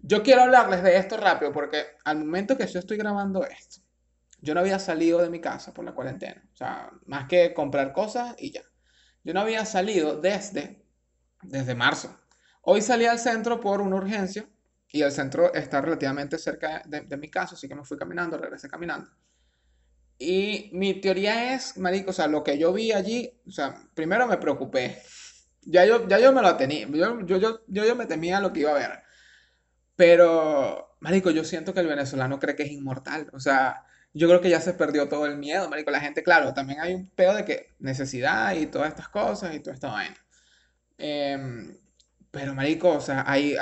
Yo 0.03 0.23
quiero 0.23 0.41
hablarles 0.41 0.83
de 0.83 0.97
esto 0.97 1.17
rápido 1.17 1.51
porque 1.51 1.85
al 2.03 2.19
momento 2.19 2.57
que 2.57 2.67
yo 2.67 2.79
estoy 2.79 2.97
grabando 2.97 3.45
esto, 3.45 3.81
yo 4.41 4.53
no 4.53 4.59
había 4.59 4.79
salido 4.79 5.21
de 5.21 5.29
mi 5.29 5.39
casa 5.39 5.73
por 5.73 5.85
la 5.85 5.93
cuarentena, 5.93 6.43
o 6.53 6.57
sea, 6.57 6.89
más 7.05 7.27
que 7.27 7.53
comprar 7.53 7.93
cosas 7.93 8.35
y 8.39 8.51
ya. 8.51 8.61
Yo 9.23 9.33
no 9.33 9.41
había 9.41 9.65
salido 9.65 10.19
desde 10.19 10.81
desde 11.43 11.75
marzo. 11.75 12.17
Hoy 12.61 12.81
salí 12.81 13.05
al 13.05 13.19
centro 13.19 13.59
por 13.59 13.81
una 13.81 13.95
urgencia 13.95 14.47
y 14.91 15.01
el 15.01 15.11
centro 15.11 15.53
está 15.53 15.81
relativamente 15.81 16.37
cerca 16.37 16.83
de, 16.85 17.17
mi 17.17 17.29
casa, 17.29 17.55
así 17.55 17.67
que 17.67 17.75
me 17.75 17.83
fui 17.83 17.97
caminando, 17.97 18.37
regresé 18.37 18.69
caminando. 18.69 19.09
Y 20.17 20.69
mi 20.73 21.01
teoría 21.01 21.55
es, 21.55 21.77
marico, 21.77 22.11
o 22.11 22.13
sea, 22.13 22.27
lo 22.27 22.43
que 22.43 22.57
yo 22.57 22.71
vi 22.71 22.91
allí, 22.91 23.31
o 23.47 23.51
sea, 23.51 23.73
primero 23.95 24.27
me 24.27 24.37
preocupé. 24.37 25.01
Ya 25.63 25.85
yo, 25.85 26.07
ya 26.07 26.19
yo 26.19 26.31
me 26.33 26.41
lo 26.41 26.55
tenía, 26.57 26.87
yo, 26.87 27.21
yo, 27.25 27.37
yo, 27.37 27.61
yo, 27.67 27.95
me 27.95 28.05
temía 28.05 28.39
lo 28.39 28.51
que 28.53 28.61
iba 28.61 28.71
a 28.71 28.75
ver. 28.75 29.03
Pero, 30.01 30.95
marico, 30.99 31.29
yo 31.29 31.43
siento 31.43 31.75
que 31.75 31.79
el 31.79 31.85
venezolano 31.85 32.39
cree 32.39 32.55
que 32.55 32.63
es 32.63 32.71
inmortal. 32.71 33.29
O 33.33 33.39
sea, 33.39 33.85
yo 34.15 34.27
creo 34.27 34.41
que 34.41 34.49
ya 34.49 34.59
se 34.59 34.73
perdió 34.73 35.07
todo 35.07 35.27
el 35.27 35.37
miedo, 35.37 35.69
marico. 35.69 35.91
La 35.91 35.99
gente, 35.99 36.23
claro, 36.23 36.55
también 36.55 36.79
hay 36.79 36.95
un 36.95 37.07
pedo 37.11 37.35
de 37.35 37.45
que 37.45 37.75
necesidad 37.77 38.55
y 38.55 38.65
todas 38.65 38.89
estas 38.89 39.09
cosas 39.09 39.53
y 39.53 39.59
toda 39.59 39.75
esta 39.75 39.91
vaina. 39.91 40.15
Em, 40.97 41.77
pero, 42.31 42.55
marico, 42.55 42.89
o 42.89 42.99
sea, 42.99 43.25
hay, 43.27 43.55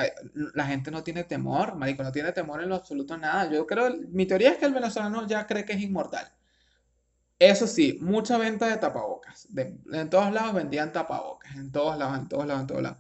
la 0.54 0.66
gente 0.66 0.92
no 0.92 1.04
tiene 1.04 1.26
temor, 1.26 1.76
marico, 1.76 2.04
no 2.04 2.12
tiene 2.14 2.32
temor 2.32 2.64
en 2.64 2.70
lo 2.70 2.76
absoluto 2.76 3.18
nada. 3.18 3.52
Yo 3.52 3.68
creo, 3.68 3.94
mi 4.08 4.26
teoría 4.26 4.52
es 4.52 4.58
que 4.60 4.66
el 4.66 4.74
venezolano 4.74 5.28
ya 5.28 5.46
cree 5.46 5.66
que 5.66 5.74
es 5.74 5.82
inmortal. 5.82 6.26
Eso 7.38 7.68
sí, 7.68 7.98
mucha 8.02 8.38
venta 8.38 8.66
de 8.68 8.78
tapabocas. 8.78 9.50
en 9.92 10.10
todos 10.10 10.32
lados 10.32 10.54
vendían 10.54 10.94
tapabocas, 10.94 11.54
en 11.58 11.70
todos 11.74 11.98
lados, 11.98 12.18
en 12.18 12.30
todos 12.30 12.48
lados, 12.48 12.62
en 12.62 12.68
todos 12.68 12.82
lados. 12.82 13.00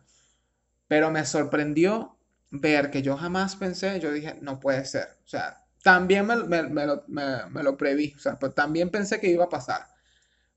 Pero 0.90 1.10
me 1.10 1.26
sorprendió 1.26 2.19
ver 2.52 2.92
que 2.92 3.02
yo 3.02 3.18
jamás 3.18 3.56
pensé, 3.56 4.00
yo 4.00 4.12
dije, 4.12 4.38
no 4.42 4.60
puede 4.60 4.86
ser. 4.86 5.18
O 5.26 5.28
sea, 5.28 5.66
también 5.84 6.26
me, 6.26 6.36
lo, 6.36 6.46
me, 7.08 7.64
lo, 7.64 7.78
preví, 7.78 8.14
o 8.16 8.20
sea, 8.20 8.38
pues 8.38 8.54
también 8.54 8.90
pensé 8.90 9.20
que 9.20 9.30
iba 9.30 9.46
a 9.46 9.50
pasar. 9.50 9.88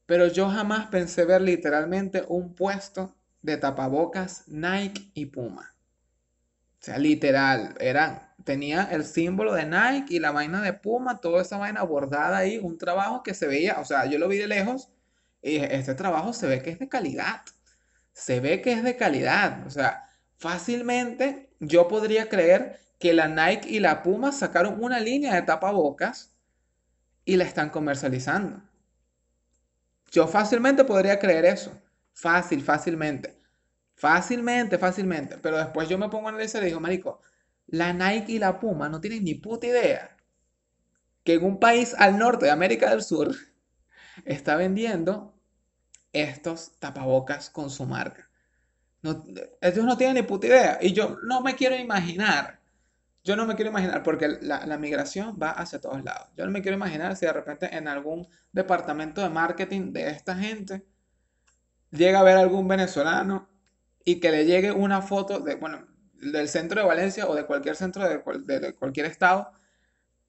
Pero 0.06 0.26
yo 0.26 0.48
jamás 0.48 0.88
pensé 0.88 1.24
ver 1.24 1.42
literalmente 1.42 2.24
un 2.28 2.54
puesto 2.54 3.14
de 3.40 3.56
tapabocas 3.56 4.44
Nike 4.48 5.10
y 5.14 5.26
Puma. 5.26 5.74
O 6.80 6.84
sea, 6.84 6.98
literal, 6.98 7.76
eran 7.78 8.32
tenía 8.44 8.84
el 8.90 9.04
símbolo 9.04 9.54
de 9.54 9.66
Nike 9.66 10.14
y 10.14 10.18
la 10.18 10.32
vaina 10.32 10.60
de 10.60 10.72
Puma, 10.72 11.20
toda 11.20 11.42
esa 11.42 11.58
vaina 11.58 11.82
bordada 11.82 12.38
ahí, 12.38 12.58
un 12.58 12.78
trabajo 12.78 13.22
que 13.22 13.34
se 13.34 13.46
veía, 13.46 13.78
o 13.78 13.84
sea, 13.84 14.06
yo 14.06 14.18
lo 14.18 14.28
vi 14.28 14.38
de 14.38 14.48
lejos 14.48 14.90
y 15.40 15.52
dije, 15.52 15.76
este 15.76 15.94
trabajo 15.94 16.32
se 16.32 16.46
ve 16.46 16.62
que 16.62 16.70
es 16.70 16.78
de 16.78 16.88
calidad, 16.88 17.42
se 18.12 18.40
ve 18.40 18.60
que 18.62 18.72
es 18.72 18.82
de 18.82 18.96
calidad, 18.96 19.66
o 19.66 19.70
sea, 19.70 20.08
fácilmente 20.38 21.51
yo 21.62 21.86
podría 21.86 22.28
creer 22.28 22.80
que 22.98 23.12
la 23.12 23.28
Nike 23.28 23.70
y 23.70 23.78
la 23.78 24.02
Puma 24.02 24.32
sacaron 24.32 24.82
una 24.82 24.98
línea 24.98 25.34
de 25.34 25.42
tapabocas 25.42 26.34
y 27.24 27.36
la 27.36 27.44
están 27.44 27.70
comercializando. 27.70 28.60
Yo 30.10 30.26
fácilmente 30.26 30.84
podría 30.84 31.20
creer 31.20 31.44
eso, 31.44 31.72
fácil, 32.12 32.62
fácilmente. 32.62 33.40
Fácilmente, 33.94 34.76
fácilmente. 34.76 35.38
Pero 35.38 35.56
después 35.58 35.88
yo 35.88 35.96
me 35.98 36.08
pongo 36.08 36.26
a 36.26 36.30
analizar 36.30 36.62
y 36.62 36.66
digo, 36.66 36.80
Marico, 36.80 37.20
la 37.68 37.92
Nike 37.92 38.32
y 38.32 38.38
la 38.40 38.58
Puma 38.58 38.88
no 38.88 39.00
tienen 39.00 39.22
ni 39.22 39.34
puta 39.34 39.68
idea 39.68 40.16
que 41.22 41.34
en 41.34 41.44
un 41.44 41.60
país 41.60 41.94
al 41.96 42.18
norte 42.18 42.46
de 42.46 42.50
América 42.50 42.90
del 42.90 43.04
Sur 43.04 43.32
está 44.24 44.56
vendiendo 44.56 45.38
estos 46.12 46.72
tapabocas 46.80 47.50
con 47.50 47.70
su 47.70 47.86
marca. 47.86 48.31
No, 49.02 49.24
ellos 49.60 49.84
no 49.84 49.96
tienen 49.96 50.16
ni 50.16 50.22
puta 50.22 50.46
idea. 50.46 50.78
Y 50.80 50.92
yo 50.92 51.18
no 51.24 51.42
me 51.42 51.54
quiero 51.54 51.76
imaginar. 51.76 52.60
Yo 53.24 53.36
no 53.36 53.46
me 53.46 53.54
quiero 53.54 53.70
imaginar 53.70 54.02
porque 54.02 54.28
la, 54.40 54.66
la, 54.66 54.78
migración 54.78 55.38
va 55.40 55.50
hacia 55.50 55.80
todos 55.80 56.02
lados. 56.02 56.28
Yo 56.36 56.44
no 56.44 56.50
me 56.50 56.62
quiero 56.62 56.76
imaginar 56.76 57.16
si 57.16 57.26
de 57.26 57.32
repente 57.32 57.76
en 57.76 57.86
algún 57.88 58.26
departamento 58.52 59.20
de 59.22 59.28
marketing 59.28 59.92
de 59.92 60.10
esta 60.10 60.36
gente 60.36 60.84
llega 61.92 62.20
a 62.20 62.22
ver 62.22 62.36
algún 62.36 62.66
venezolano 62.66 63.48
y 64.04 64.18
que 64.18 64.30
le 64.30 64.44
llegue 64.44 64.72
una 64.72 65.02
foto 65.02 65.40
de, 65.40 65.54
bueno, 65.54 65.86
del 66.14 66.48
centro 66.48 66.80
de 66.80 66.86
Valencia 66.86 67.28
o 67.28 67.34
de 67.34 67.46
cualquier 67.46 67.76
centro 67.76 68.08
de, 68.08 68.22
cualquier 68.74 69.06
estado 69.06 69.52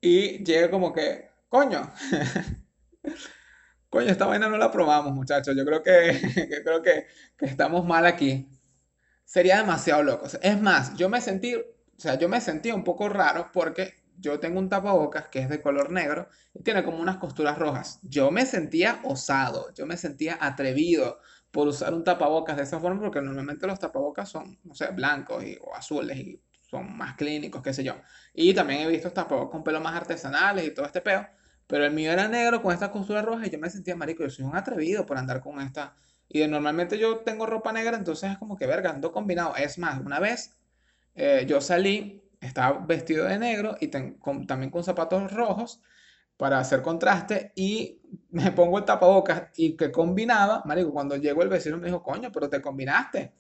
y 0.01 0.43
llegue 0.43 0.69
como 0.69 0.93
que, 0.93 1.29
coño, 1.49 1.91
coño, 3.89 4.09
esta 4.09 4.25
vaina 4.25 4.49
no 4.49 4.57
la 4.57 4.71
probamos, 4.71 5.13
muchachos. 5.13 5.55
Yo 5.55 5.65
creo 5.65 5.81
que, 5.81 6.61
creo 6.63 6.81
que, 6.81 7.07
estamos 7.39 7.85
mal 7.85 8.05
aquí. 8.05 8.49
Sería 9.33 9.57
demasiado 9.57 10.03
loco. 10.03 10.27
Es 10.43 10.61
más, 10.61 10.93
yo 10.95 11.09
me 11.09 11.19
sentí, 11.19 11.55
o 11.55 11.63
sea, 11.97 12.19
yo 12.19 12.29
me 12.29 12.39
sentí 12.39 12.71
un 12.71 12.83
poco 12.83 13.09
raro 13.09 13.49
porque 13.51 13.95
yo 14.19 14.39
tengo 14.39 14.59
un 14.59 14.69
tapabocas 14.69 15.27
que 15.29 15.39
es 15.39 15.49
de 15.49 15.59
color 15.59 15.91
negro 15.91 16.27
y 16.53 16.61
tiene 16.61 16.83
como 16.83 16.99
unas 16.99 17.17
costuras 17.17 17.57
rojas. 17.57 17.99
Yo 18.03 18.29
me 18.29 18.45
sentía 18.45 18.99
osado, 19.03 19.73
yo 19.73 19.87
me 19.87 19.97
sentía 19.97 20.37
atrevido 20.39 21.17
por 21.49 21.67
usar 21.67 21.95
un 21.95 22.03
tapabocas 22.03 22.57
de 22.57 22.61
esa 22.61 22.79
forma, 22.79 23.01
porque 23.01 23.21
normalmente 23.21 23.65
los 23.65 23.79
tapabocas 23.79 24.29
son, 24.29 24.59
no 24.63 24.75
sé, 24.75 24.89
blancos 24.91 25.43
y, 25.43 25.57
o 25.61 25.73
azules 25.73 26.15
y 26.15 26.39
son 26.69 26.95
más 26.95 27.15
clínicos, 27.15 27.63
qué 27.63 27.73
sé 27.73 27.83
yo. 27.83 27.95
Y 28.35 28.53
también 28.53 28.81
he 28.81 28.87
visto 28.87 29.11
tapabocas 29.11 29.51
con 29.51 29.63
pelo 29.63 29.81
más 29.81 29.95
artesanales 29.95 30.67
y 30.67 30.75
todo 30.75 30.85
este 30.85 31.01
peo, 31.01 31.27
pero 31.65 31.85
el 31.85 31.91
mío 31.91 32.11
era 32.11 32.27
negro 32.27 32.61
con 32.61 32.71
esta 32.71 32.91
costura 32.91 33.23
roja 33.23 33.47
y 33.47 33.49
yo 33.49 33.57
me 33.57 33.71
sentía 33.71 33.95
marico, 33.95 34.21
yo 34.21 34.29
soy 34.29 34.45
un 34.45 34.55
atrevido 34.55 35.07
por 35.07 35.17
andar 35.17 35.41
con 35.41 35.59
esta. 35.59 35.95
Y 36.33 36.39
de, 36.39 36.47
normalmente 36.47 36.97
yo 36.97 37.19
tengo 37.19 37.45
ropa 37.45 37.71
negra, 37.71 37.95
entonces 37.95 38.31
es 38.31 38.37
como 38.39 38.57
que 38.57 38.65
verga, 38.65 38.89
ando 38.89 39.11
combinado. 39.11 39.55
Es 39.55 39.77
más, 39.77 40.01
una 40.03 40.19
vez 40.19 40.57
eh, 41.13 41.45
yo 41.47 41.61
salí, 41.61 42.23
estaba 42.41 42.79
vestido 42.79 43.25
de 43.25 43.37
negro 43.37 43.77
y 43.79 43.87
también 43.89 44.71
con 44.71 44.83
zapatos 44.83 45.31
rojos 45.31 45.81
para 46.35 46.59
hacer 46.59 46.81
contraste 46.81 47.53
y 47.55 48.01
me 48.31 48.51
pongo 48.51 48.79
el 48.79 48.85
tapabocas 48.85 49.51
y 49.55 49.77
que 49.77 49.91
combinaba, 49.91 50.63
marico, 50.65 50.91
cuando 50.91 51.15
llegó 51.17 51.43
el 51.43 51.49
vecino 51.49 51.77
me 51.77 51.85
dijo, 51.85 52.01
coño, 52.01 52.31
pero 52.31 52.49
te 52.49 52.61
combinaste. 52.61 53.33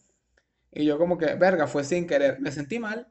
Y 0.71 0.85
yo 0.85 0.99
como 0.99 1.17
que, 1.17 1.35
verga, 1.35 1.67
fue 1.67 1.83
sin 1.83 2.07
querer. 2.07 2.39
Me 2.41 2.51
sentí 2.51 2.77
mal, 2.79 3.07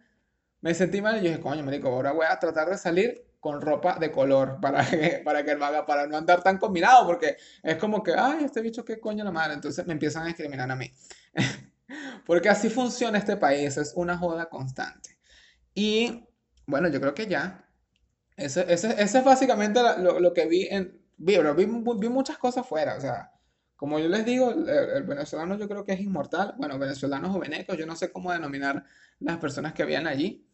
me 0.61 0.75
sentí 0.75 1.03
mal 1.03 1.16
y 1.16 1.25
yo 1.25 1.31
dije, 1.31 1.40
coño, 1.40 1.64
marico, 1.64 1.88
ahora 1.88 2.12
voy 2.12 2.27
a 2.31 2.38
tratar 2.38 2.71
de 2.71 2.79
salir 2.79 3.25
con 3.42 3.61
ropa 3.61 3.98
de 3.98 4.12
color 4.12 4.61
para 4.61 4.87
que, 4.88 5.20
para 5.24 5.44
que 5.44 5.57
para 5.57 6.07
no 6.07 6.16
andar 6.16 6.44
tan 6.44 6.59
combinado, 6.59 7.05
porque 7.05 7.37
es 7.64 7.76
como 7.76 8.00
que, 8.00 8.14
ay, 8.16 8.44
este 8.44 8.61
bicho, 8.61 8.85
qué 8.85 9.00
coño 9.00 9.24
la 9.24 9.33
madre. 9.33 9.55
Entonces 9.55 9.85
me 9.85 9.94
empiezan 9.94 10.22
a 10.22 10.26
discriminar 10.26 10.70
a 10.70 10.76
mí. 10.76 10.88
porque 12.24 12.48
así 12.48 12.70
funciona 12.70 13.18
este 13.18 13.37
país, 13.37 13.76
es 13.76 13.94
una 13.96 14.16
joda 14.16 14.48
constante. 14.48 15.18
Y 15.74 16.24
bueno, 16.66 16.87
yo 16.87 17.00
creo 17.00 17.14
que 17.14 17.26
ya 17.26 17.68
ese, 18.37 18.72
es 18.72 19.24
básicamente 19.24 19.81
lo, 19.98 20.33
que 20.33 20.46
vi 20.46 20.68
en... 20.70 21.02
Vi, 21.16 21.37
vi, 21.57 22.09
muchas 22.09 22.38
cosas 22.38 22.64
fuera, 22.64 22.96
o 22.96 23.00
sea, 23.00 23.33
como 23.74 23.98
yo 23.98 24.07
les 24.07 24.24
digo, 24.24 24.52
el, 24.52 25.02
venezolano 25.02 25.59
yo 25.59 25.68
creo 25.68 25.85
que 25.85 25.94
es 25.94 26.00
inmortal. 26.00 26.55
Bueno, 26.59 26.78
venezolanos 26.78 27.35
o 27.35 27.40
venecos, 27.40 27.76
yo 27.76 27.87
no 27.87 27.96
sé 27.96 28.12
cómo 28.12 28.31
denominar 28.31 28.85
las 29.18 29.38
personas 29.38 29.72
que 29.72 29.83
habían 29.83 30.07
allí. 30.07 30.46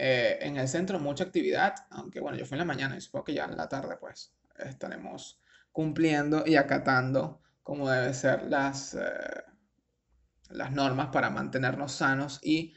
Eh, 0.00 0.38
en 0.42 0.56
el 0.56 0.68
centro 0.68 1.00
mucha 1.00 1.24
actividad, 1.24 1.74
aunque 1.90 2.20
bueno, 2.20 2.38
yo 2.38 2.46
fui 2.46 2.54
en 2.54 2.60
la 2.60 2.64
mañana 2.64 2.96
y 2.96 3.00
supongo 3.00 3.24
que 3.24 3.34
ya 3.34 3.46
en 3.46 3.56
la 3.56 3.68
tarde 3.68 3.96
pues 3.98 4.32
estaremos 4.56 5.40
cumpliendo 5.72 6.44
y 6.46 6.54
acatando 6.54 7.42
como 7.64 7.90
deben 7.90 8.14
ser 8.14 8.44
las, 8.44 8.94
eh, 8.94 9.42
las 10.50 10.70
normas 10.70 11.08
para 11.08 11.30
mantenernos 11.30 11.92
sanos 11.92 12.38
y 12.44 12.74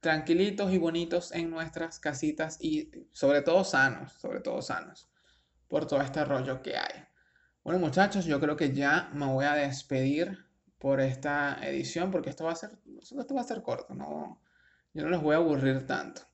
tranquilitos 0.00 0.72
y 0.72 0.78
bonitos 0.78 1.32
en 1.32 1.50
nuestras 1.50 1.98
casitas 2.00 2.56
y 2.58 2.90
sobre 3.12 3.42
todo 3.42 3.64
sanos, 3.64 4.14
sobre 4.14 4.40
todo 4.40 4.62
sanos, 4.62 5.10
por 5.68 5.86
todo 5.86 6.00
este 6.00 6.24
rollo 6.24 6.62
que 6.62 6.78
hay. 6.78 7.04
Bueno 7.62 7.80
muchachos, 7.80 8.24
yo 8.24 8.40
creo 8.40 8.56
que 8.56 8.72
ya 8.72 9.10
me 9.12 9.26
voy 9.26 9.44
a 9.44 9.54
despedir 9.54 10.38
por 10.78 11.02
esta 11.02 11.58
edición 11.62 12.10
porque 12.10 12.30
esto 12.30 12.44
va 12.44 12.52
a 12.52 12.56
ser, 12.56 12.78
esto 12.98 13.34
va 13.34 13.42
a 13.42 13.44
ser 13.44 13.62
corto, 13.62 13.94
no, 13.94 14.42
yo 14.94 15.04
no 15.04 15.10
los 15.10 15.22
voy 15.22 15.34
a 15.34 15.38
aburrir 15.38 15.86
tanto. 15.86 16.31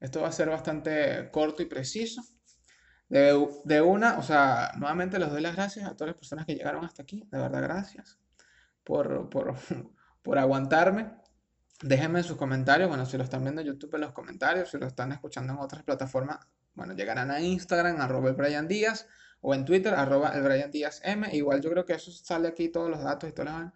Esto 0.00 0.20
va 0.20 0.28
a 0.28 0.32
ser 0.32 0.48
bastante 0.48 1.30
corto 1.30 1.62
y 1.62 1.66
preciso. 1.66 2.22
De, 3.08 3.48
de, 3.64 3.80
una, 3.80 4.18
o 4.18 4.22
sea, 4.22 4.72
nuevamente 4.76 5.18
les 5.18 5.30
doy 5.30 5.40
las 5.40 5.56
gracias 5.56 5.86
a 5.86 5.94
todas 5.94 6.08
las 6.08 6.16
personas 6.16 6.46
que 6.46 6.54
llegaron 6.54 6.84
hasta 6.84 7.02
aquí. 7.02 7.26
De 7.30 7.38
verdad, 7.38 7.62
gracias 7.62 8.18
por, 8.84 9.28
por, 9.30 9.54
por 10.22 10.38
aguantarme. 10.38 11.10
Déjenme 11.82 12.22
sus 12.22 12.36
comentarios, 12.36 12.88
bueno, 12.88 13.06
si 13.06 13.16
lo 13.16 13.22
están 13.22 13.42
viendo 13.42 13.60
en 13.60 13.68
YouTube 13.68 13.94
en 13.94 14.00
los 14.00 14.12
comentarios, 14.12 14.70
si 14.70 14.78
lo 14.78 14.86
están 14.86 15.12
escuchando 15.12 15.52
en 15.52 15.60
otras 15.60 15.84
plataformas, 15.84 16.38
bueno, 16.74 16.94
llegarán 16.94 17.30
a 17.30 17.40
Instagram, 17.40 18.00
arroba 18.00 18.30
el 18.30 18.34
Brian 18.34 18.66
Díaz, 18.66 19.06
o 19.40 19.54
en 19.54 19.64
Twitter, 19.64 19.94
arroba 19.94 20.30
el 20.30 20.42
Brian 20.42 20.70
Díaz 20.70 21.00
M. 21.04 21.28
Igual 21.32 21.60
yo 21.60 21.70
creo 21.70 21.84
que 21.84 21.94
eso 21.94 22.10
sale 22.10 22.48
aquí 22.48 22.68
todos 22.68 22.90
los 22.90 23.02
datos 23.02 23.30
y 23.30 23.32
todas 23.32 23.52
las... 23.52 23.72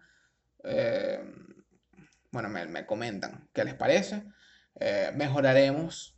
Eh, 0.65 1.23
bueno, 2.31 2.49
me, 2.49 2.85
comentan 2.85 3.47
qué 3.53 3.63
les 3.63 3.75
parece. 3.75 4.25
Eh, 4.79 5.11
mejoraremos, 5.15 6.12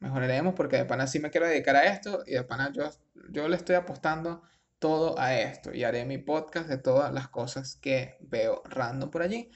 mejoraremos 0.00 0.54
porque 0.54 0.76
de 0.76 0.84
pana 0.84 1.06
sí 1.06 1.18
me 1.18 1.30
quiero 1.30 1.46
dedicar 1.46 1.76
a 1.76 1.86
esto 1.86 2.22
y 2.26 2.32
de 2.32 2.44
pana 2.44 2.72
yo, 2.72 2.90
yo 3.30 3.48
le 3.48 3.56
estoy 3.56 3.76
apostando 3.76 4.42
todo 4.78 5.18
a 5.18 5.36
esto 5.36 5.74
y 5.74 5.84
haré 5.84 6.04
mi 6.04 6.18
podcast 6.18 6.68
de 6.68 6.78
todas 6.78 7.12
las 7.12 7.28
cosas 7.28 7.76
que 7.76 8.16
veo 8.20 8.62
random 8.64 9.10
por 9.10 9.22
allí. 9.22 9.50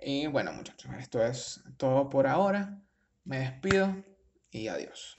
Y 0.00 0.26
bueno, 0.26 0.52
muchachos, 0.52 0.90
esto 0.98 1.24
es 1.24 1.62
todo 1.76 2.08
por 2.08 2.26
ahora. 2.26 2.80
Me 3.24 3.38
despido 3.38 3.94
y 4.50 4.68
adiós. 4.68 5.16